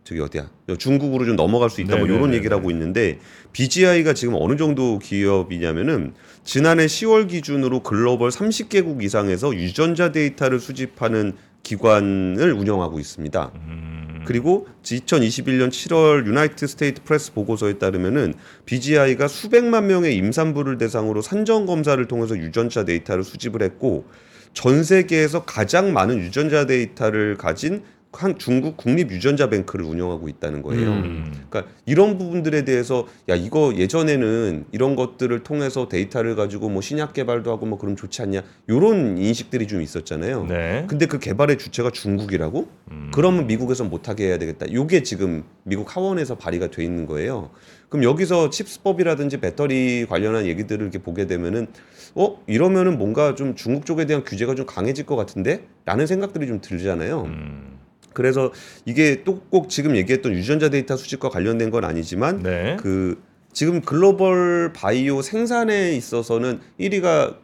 저기 0.04 0.20
어디야 0.20 0.50
중국으로 0.78 1.26
좀 1.26 1.36
넘어갈 1.36 1.70
수 1.70 1.82
있다 1.82 1.92
뭐 1.92 2.06
네네네네. 2.06 2.18
이런 2.18 2.34
얘기를 2.34 2.58
하고 2.58 2.72
있는데 2.72 3.20
BGI가 3.54 4.14
지금 4.14 4.36
어느 4.38 4.58
정도 4.58 5.00
기업이냐면은 5.00 6.14
지난해 6.44 6.86
10월 6.86 7.30
기준으로 7.30 7.82
글로벌 7.84 8.30
30개국 8.30 9.04
이상에서 9.04 9.54
유전자 9.56 10.12
데이터를 10.12 10.60
수집하는 10.60 11.34
기관을 11.64 12.54
운영하고 12.54 13.00
있습니다. 13.00 13.52
음, 13.56 14.24
그리고 14.26 14.68
2021년 14.84 15.70
7월 15.70 16.26
United 16.26 16.68
State 16.68 17.04
Press 17.04 17.34
보고서에 17.34 17.74
따르면은 17.74 18.34
BGI가 18.66 19.28
수백만 19.28 19.88
명의 19.88 20.16
임산부를 20.16 20.80
대상으로 20.80 21.22
산전 21.22 21.68
검사를 21.68 22.04
통해서 22.08 22.36
유전자 22.38 22.84
데이터를 22.84 23.24
수집을 23.24 23.62
했고 23.62 24.06
전 24.54 24.84
세계에서 24.84 25.46
가장 25.46 25.94
많은 25.94 26.20
유전자 26.20 26.66
데이터를 26.66 27.38
가진 27.38 27.84
한 28.14 28.38
중국 28.38 28.76
국립 28.76 29.10
유전자 29.12 29.50
뱅크를 29.50 29.86
운영하고 29.86 30.28
있다는 30.28 30.62
거예요. 30.62 30.90
음. 30.90 31.34
그러니까 31.50 31.72
이런 31.86 32.18
부분들에 32.18 32.66
대해서 32.66 33.08
야 33.30 33.36
이거 33.36 33.74
예전에는 33.76 34.66
이런 34.72 34.96
것들을 34.96 35.44
통해서 35.44 35.88
데이터를 35.88 36.36
가지고 36.36 36.70
뭐 36.70 36.82
신약 36.82 37.14
개발도 37.14 37.52
하고 37.52 37.66
뭐 37.66 37.78
그럼 37.78 37.96
좋지 37.96 38.22
않냐 38.22 38.44
이런 38.68 39.18
인식들이 39.18 39.66
좀 39.68 39.82
있었잖아요. 39.82 40.46
네. 40.46 40.86
근데 40.88 41.06
그 41.06 41.20
개발의 41.20 41.58
주체가 41.58 41.92
중국이라고? 41.92 42.68
그러면 43.14 43.48
미국에서 43.48 43.86
못하게 43.86 44.28
해야 44.28 44.38
되겠다. 44.38 44.66
이게 44.70 45.04
지금 45.04 45.44
미국 45.64 45.96
하원에서 45.96 46.36
발의가 46.36 46.68
돼 46.68 46.84
있는 46.84 47.06
거예요. 47.06 47.50
그럼 47.90 48.04
여기서 48.04 48.50
칩스법이라든지 48.50 49.42
배터리 49.42 50.06
관련한 50.06 50.46
얘기들을 50.46 50.82
이렇게 50.82 51.00
보게 51.00 51.28
되면은 51.28 51.68
어 52.16 52.42
이러면은 52.48 52.98
뭔가 52.98 53.36
좀 53.36 53.56
중국 53.56 53.86
쪽에 53.86 54.06
대한 54.06 54.24
규제가 54.24 54.56
좀 54.56 54.66
강해질 54.66 55.06
것 55.06 55.16
같은데? 55.16 55.68
라는 55.86 56.08
생각들이 56.08 56.48
좀 56.48 56.62
들잖아요. 56.62 57.24
음, 57.24 57.80
그래서 58.14 58.52
이게 58.86 59.24
또 59.24 59.42
꼭 59.50 59.70
지금 59.70 59.96
얘기했던 59.96 60.34
유전자 60.34 60.70
데이터 60.70 60.96
수집과 60.96 61.30
관련된 61.30 61.72
건 61.72 61.84
아니지만 61.84 62.42
네. 62.44 62.78
그 62.80 63.22
지금 63.52 63.82
글로벌 63.82 64.72
바이오 64.74 65.22
생산에 65.22 65.92
있어서는 65.94 66.60
1위가 66.80 67.38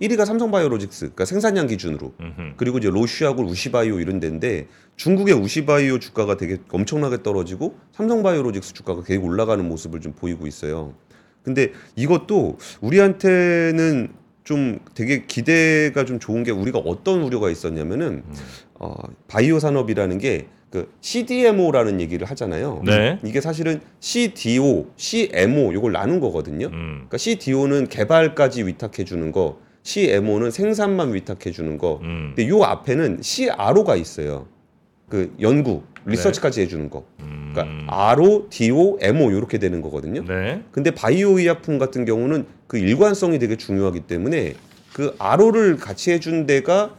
1위가 0.00 0.24
삼성바이오로직스, 0.26 1.00
그러니까 1.06 1.24
생산량 1.24 1.68
기준으로 1.68 2.14
음흠. 2.20 2.54
그리고 2.56 2.78
이제 2.78 2.90
로시하고 2.90 3.44
우시바이오 3.44 4.00
이런 4.00 4.18
데인데 4.18 4.66
중국의 4.96 5.34
우시바이오 5.34 6.00
주가가 6.00 6.36
되게 6.36 6.58
엄청나게 6.68 7.22
떨어지고 7.22 7.78
삼성바이오로직스 7.92 8.74
주가가 8.74 9.04
계속 9.04 9.24
올라가는 9.24 9.66
모습을 9.66 10.00
좀 10.00 10.12
보이고 10.12 10.46
있어요. 10.48 10.94
근데 11.44 11.72
이것도 11.94 12.58
우리한테는 12.80 14.12
좀 14.44 14.78
되게 14.94 15.24
기대가 15.26 16.04
좀 16.04 16.18
좋은 16.18 16.42
게 16.44 16.50
우리가 16.50 16.78
어떤 16.78 17.22
우려가 17.22 17.50
있었냐면은 17.50 18.22
어, 18.74 18.94
바이오 19.28 19.58
산업이라는 19.58 20.18
게 20.18 20.46
그 20.74 20.92
CDMO라는 21.02 22.00
얘기를 22.00 22.28
하잖아요. 22.30 22.82
네. 22.84 23.20
이게 23.22 23.40
사실은 23.40 23.80
CDO, 24.00 24.88
CMO 24.96 25.72
요걸 25.72 25.92
나눈 25.92 26.18
거거든요. 26.18 26.66
음. 26.66 26.94
그러니까 26.96 27.16
CDO는 27.16 27.86
개발까지 27.86 28.66
위탁해 28.66 29.04
주는 29.04 29.30
거, 29.30 29.60
CMO는 29.84 30.50
생산만 30.50 31.14
위탁해 31.14 31.52
주는 31.52 31.78
거. 31.78 32.00
음. 32.02 32.32
근데 32.34 32.48
요 32.48 32.64
앞에는 32.64 33.20
CRO가 33.22 33.94
있어요. 33.94 34.48
그 35.08 35.32
연구, 35.40 35.84
리서치까지 36.06 36.60
해주는 36.62 36.90
거. 36.90 37.04
음. 37.20 37.52
그러니까 37.54 38.12
RO, 38.12 38.48
DO, 38.50 38.98
MO 39.00 39.30
이렇게 39.30 39.58
되는 39.58 39.80
거거든요. 39.80 40.24
네. 40.24 40.62
근데 40.70 40.90
바이오 40.90 41.38
의약품 41.38 41.78
같은 41.78 42.04
경우는 42.04 42.46
그 42.66 42.78
일관성이 42.78 43.38
되게 43.38 43.56
중요하기 43.56 44.00
때문에 44.00 44.54
그 44.92 45.14
RO를 45.18 45.76
같이 45.76 46.12
해준 46.12 46.46
데가 46.46 46.94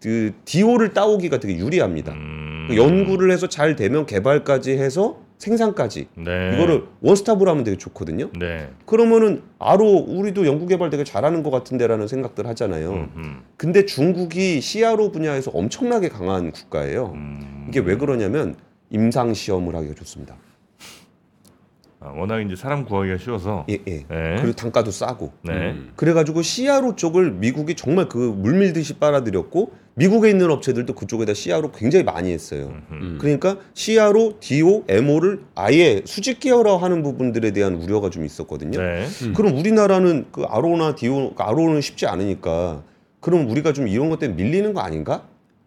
그 0.00 0.32
DO를 0.44 0.92
따오기가 0.92 1.40
되게 1.40 1.56
유리합니다. 1.56 2.12
음. 2.12 2.66
그 2.68 2.76
연구를 2.76 3.30
해서 3.30 3.48
잘 3.48 3.76
되면 3.76 4.06
개발까지 4.06 4.72
해서 4.72 5.20
생산까지 5.38 6.08
네. 6.16 6.54
이거를 6.54 6.84
원스톱으로 7.00 7.50
하면 7.50 7.64
되게 7.64 7.76
좋거든요. 7.76 8.30
네. 8.38 8.70
그러면은 8.86 9.42
RO 9.58 9.86
우리도 9.86 10.46
연구 10.46 10.66
개발 10.66 10.90
되게 10.90 11.04
잘하는 11.04 11.42
것 11.42 11.50
같은데라는 11.50 12.08
생각들 12.08 12.46
하잖아요. 12.46 13.08
음. 13.16 13.42
근데 13.56 13.84
중국이 13.84 14.60
CRO 14.60 15.12
분야에서 15.12 15.50
엄청나게 15.50 16.08
강한 16.08 16.50
국가예요. 16.52 17.12
음. 17.14 17.66
이게 17.68 17.80
왜 17.80 17.96
그러냐면 17.96 18.56
임상 18.90 19.34
시험을 19.34 19.74
하기가 19.74 19.94
좋습니다. 19.94 20.36
아, 22.00 22.10
워낙 22.10 22.40
이제 22.40 22.54
사람 22.56 22.84
구하기가 22.84 23.18
쉬워서. 23.18 23.66
예, 23.68 23.78
예. 23.86 24.04
네. 24.08 24.36
그리고 24.38 24.52
단가도 24.52 24.90
싸고. 24.90 25.32
네. 25.42 25.72
음. 25.72 25.92
그래가지고 25.96 26.42
CRO 26.42 26.94
쪽을 26.96 27.32
미국이 27.32 27.74
정말 27.74 28.08
그 28.08 28.18
물밀듯이 28.18 28.94
빨아들였고 28.98 29.72
미국에 29.98 30.28
있는 30.28 30.50
업체들도 30.50 30.94
그쪽에다 30.94 31.32
CRO 31.32 31.72
굉장히 31.72 32.04
많이 32.04 32.30
했어요. 32.30 32.70
음. 32.90 33.16
그러니까 33.18 33.56
CRO, 33.72 34.34
DO, 34.40 34.84
MO를 34.88 35.40
아예 35.54 36.02
수직 36.04 36.38
계열화 36.40 36.76
하는 36.76 37.02
부분들에 37.02 37.52
대한 37.52 37.74
우려가 37.76 38.10
좀 38.10 38.26
있었거든요. 38.26 38.78
네. 38.78 39.06
그럼 39.34 39.56
우리나라는 39.56 40.26
그 40.30 40.44
RO나 40.44 40.94
DO, 40.94 41.32
RO는 41.36 41.80
쉽지 41.80 42.06
않으니까 42.06 42.82
그럼 43.20 43.48
우리가 43.48 43.72
좀 43.72 43.88
이런 43.88 44.10
것 44.10 44.18
때문에 44.18 44.42
밀리는 44.42 44.74
거 44.74 44.80
아닌가? 44.80 45.24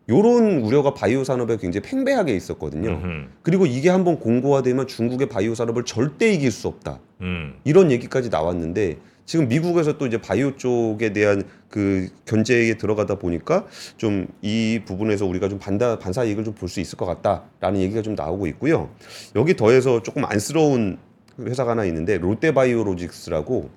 요런 0.07 0.59
우려가 0.59 0.93
바이오 0.93 1.23
산업에 1.23 1.57
굉장히 1.57 1.87
팽배하게 1.87 2.35
있었거든요. 2.35 2.89
음흠. 2.89 3.27
그리고 3.41 3.65
이게 3.65 3.89
한번 3.89 4.19
공고화되면 4.19 4.87
중국의 4.87 5.27
바이오 5.29 5.55
산업을 5.55 5.85
절대 5.85 6.31
이길 6.31 6.51
수 6.51 6.67
없다. 6.67 6.99
음. 7.21 7.55
이런 7.63 7.91
얘기까지 7.91 8.29
나왔는데 8.29 8.97
지금 9.29 9.47
미국에서 9.47 9.95
또 9.99 10.07
이제 10.07 10.19
바이오 10.19 10.55
쪽에 10.55 11.13
대한 11.13 11.43
그 11.69 12.09
견제에 12.25 12.73
들어가다 12.79 13.19
보니까 13.19 13.67
좀 13.95 14.25
이 14.41 14.81
부분에서 14.85 15.27
우리가 15.27 15.49
좀 15.49 15.59
반다 15.59 15.99
반사 15.99 16.23
이익을 16.23 16.43
좀 16.43 16.55
볼 16.55 16.67
수 16.67 16.79
있을 16.79 16.97
것 16.97 17.05
같다라는 17.05 17.79
얘기가 17.79 18.01
좀 18.01 18.15
나오고 18.15 18.47
있고요. 18.47 18.89
여기 19.35 19.55
더해서 19.55 20.01
조금 20.01 20.25
안쓰러운 20.25 20.97
회사가 21.39 21.71
하나 21.71 21.85
있는데 21.85 22.17
롯데바이오로직스라고 22.17 23.69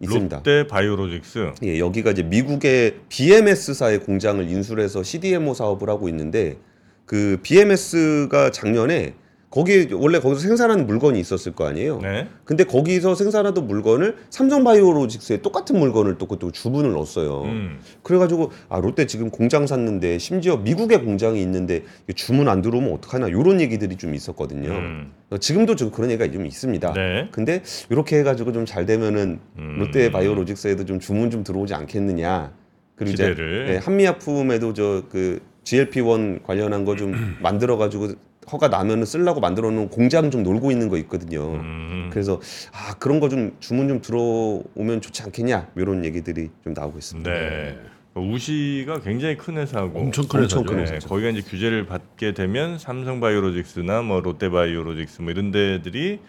있습니다. 0.00 0.36
롯데 0.36 0.66
바이오로직스. 0.68 1.54
예, 1.64 1.80
여기가 1.80 2.12
이제 2.12 2.22
미국의 2.22 3.00
BMS사의 3.08 3.98
공장을 4.04 4.48
인수해서 4.48 5.02
CDMO 5.02 5.54
사업을 5.54 5.88
하고 5.88 6.08
있는데 6.08 6.56
그 7.04 7.40
BMS가 7.42 8.52
작년에 8.52 9.14
거기 9.50 9.88
원래 9.92 10.20
거기서 10.20 10.42
생산하는 10.42 10.86
물건이 10.86 11.18
있었을 11.18 11.52
거 11.52 11.66
아니에요. 11.66 12.00
네. 12.02 12.28
근데 12.44 12.64
거기서 12.64 13.14
생산하던 13.14 13.66
물건을 13.66 14.16
삼성바이오로직스에 14.28 15.38
똑같은 15.40 15.78
물건을 15.78 16.18
또 16.18 16.26
그또 16.26 16.50
주문을 16.50 16.92
넣었어요. 16.92 17.42
음. 17.44 17.78
그래가지고 18.02 18.50
아 18.68 18.78
롯데 18.78 19.06
지금 19.06 19.30
공장 19.30 19.66
샀는데 19.66 20.18
심지어 20.18 20.58
미국에 20.58 20.98
공장이 20.98 21.40
있는데 21.42 21.84
주문 22.14 22.48
안 22.48 22.60
들어오면 22.60 22.92
어떡하나 22.94 23.28
이런 23.28 23.60
얘기들이 23.60 23.96
좀 23.96 24.14
있었거든요. 24.14 24.70
음. 24.70 25.12
지금도 25.40 25.76
좀 25.76 25.90
그런 25.90 26.10
얘기가 26.10 26.30
좀 26.30 26.44
있습니다. 26.44 26.92
네. 26.92 27.28
근데 27.32 27.62
이렇게 27.90 28.18
해가지고 28.18 28.52
좀 28.52 28.66
잘 28.68 28.84
되면은 28.84 29.38
음. 29.58 29.76
롯데 29.78 30.10
바이오로직스에도 30.10 30.84
좀 30.84 31.00
주문 31.00 31.30
좀 31.30 31.42
들어오지 31.42 31.72
않겠느냐. 31.72 32.52
그리고 32.96 33.12
이제 33.14 33.30
기대를. 33.30 33.66
네, 33.66 33.76
한미약품에도 33.78 34.74
저 34.74 35.04
그 35.08 35.40
GLP-1 35.64 36.42
관련한 36.42 36.84
거 36.84 36.96
좀 36.96 37.14
만들어가지고 37.40 38.08
허가 38.50 38.68
나면은 38.68 39.04
쓰려고 39.04 39.40
만들어 39.40 39.70
놓은 39.70 39.88
공장 39.90 40.30
좀 40.30 40.42
놀고 40.42 40.70
있는 40.70 40.88
거 40.88 40.96
있거든요. 40.98 41.52
음. 41.54 42.08
그래서 42.10 42.40
아 42.72 42.94
그런 42.98 43.20
거 43.20 43.28
좀 43.28 43.54
주문 43.60 43.88
좀 43.88 44.00
들어오면 44.00 45.00
좋지 45.02 45.22
않겠냐 45.22 45.68
이런 45.76 46.04
얘기들이 46.04 46.48
좀 46.64 46.72
나오고 46.74 46.98
있습니다. 46.98 47.30
네. 47.30 47.78
우시가 48.14 49.00
굉장히 49.00 49.36
큰 49.36 49.58
회사고 49.58 49.98
엄청 50.00 50.26
큰 50.26 50.40
회사죠. 50.40 50.64
큰 50.64 50.76
네, 50.76 50.82
회사죠. 50.82 51.08
거기가 51.08 51.28
이제 51.28 51.42
규제를 51.42 51.86
받게 51.86 52.32
되면 52.34 52.78
삼성바이오로직스나 52.78 54.02
뭐 54.02 54.20
롯데바이오로직스 54.20 55.22
뭐 55.22 55.30
이런 55.30 55.50
데들이 55.52 56.20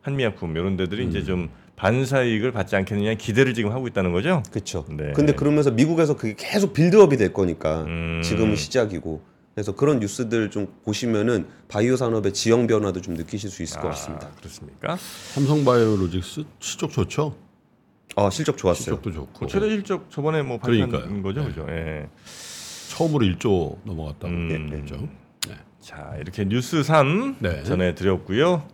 한미약품 0.00 0.56
이런 0.56 0.76
데들이 0.76 1.06
이제 1.06 1.22
좀 1.24 1.50
반사이익을 1.76 2.52
받지 2.52 2.74
않겠느냐 2.74 3.14
기대를 3.14 3.52
지금 3.54 3.70
하고 3.72 3.86
있다는 3.86 4.12
거죠. 4.12 4.42
그렇죠. 4.50 4.86
네. 4.88 5.12
근데 5.14 5.34
그러면서 5.34 5.70
미국에서 5.70 6.16
그게 6.16 6.34
계속 6.36 6.72
빌드업이 6.72 7.16
될 7.18 7.32
거니까 7.34 7.82
음. 7.82 8.22
지금은 8.24 8.56
시작이고 8.56 9.20
그래서 9.56 9.72
그런 9.74 10.00
뉴스들 10.00 10.50
좀 10.50 10.66
보시면은 10.84 11.46
바이오 11.68 11.96
산업의 11.96 12.34
지형 12.34 12.66
변화도 12.66 13.00
좀 13.00 13.14
느끼실 13.14 13.48
수 13.48 13.62
있을 13.62 13.80
것 13.80 13.88
같습니다. 13.88 14.26
아, 14.26 14.30
그렇습니까? 14.36 14.98
삼성바이오로직스 15.32 16.44
실적 16.60 16.90
좋죠. 16.90 17.34
아 18.16 18.28
실적 18.28 18.58
좋았어요. 18.58 18.84
실적도 18.84 19.12
좋고. 19.12 19.46
최대 19.46 19.70
실적 19.70 20.10
저번에 20.10 20.42
뭐 20.42 20.58
발표한 20.58 20.90
그러니까요. 20.90 21.22
거죠, 21.22 21.40
네. 21.40 21.46
그죠? 21.46 21.66
예. 21.70 22.06
처음으로 22.90 23.24
1조 23.24 23.78
넘어갔다고 23.84 24.26
음. 24.28 24.68
그랬죠. 24.68 25.08
자, 25.80 26.14
이렇게 26.20 26.44
뉴스 26.44 26.82
3 26.82 27.36
네. 27.38 27.62
전해드렸고요. 27.62 28.68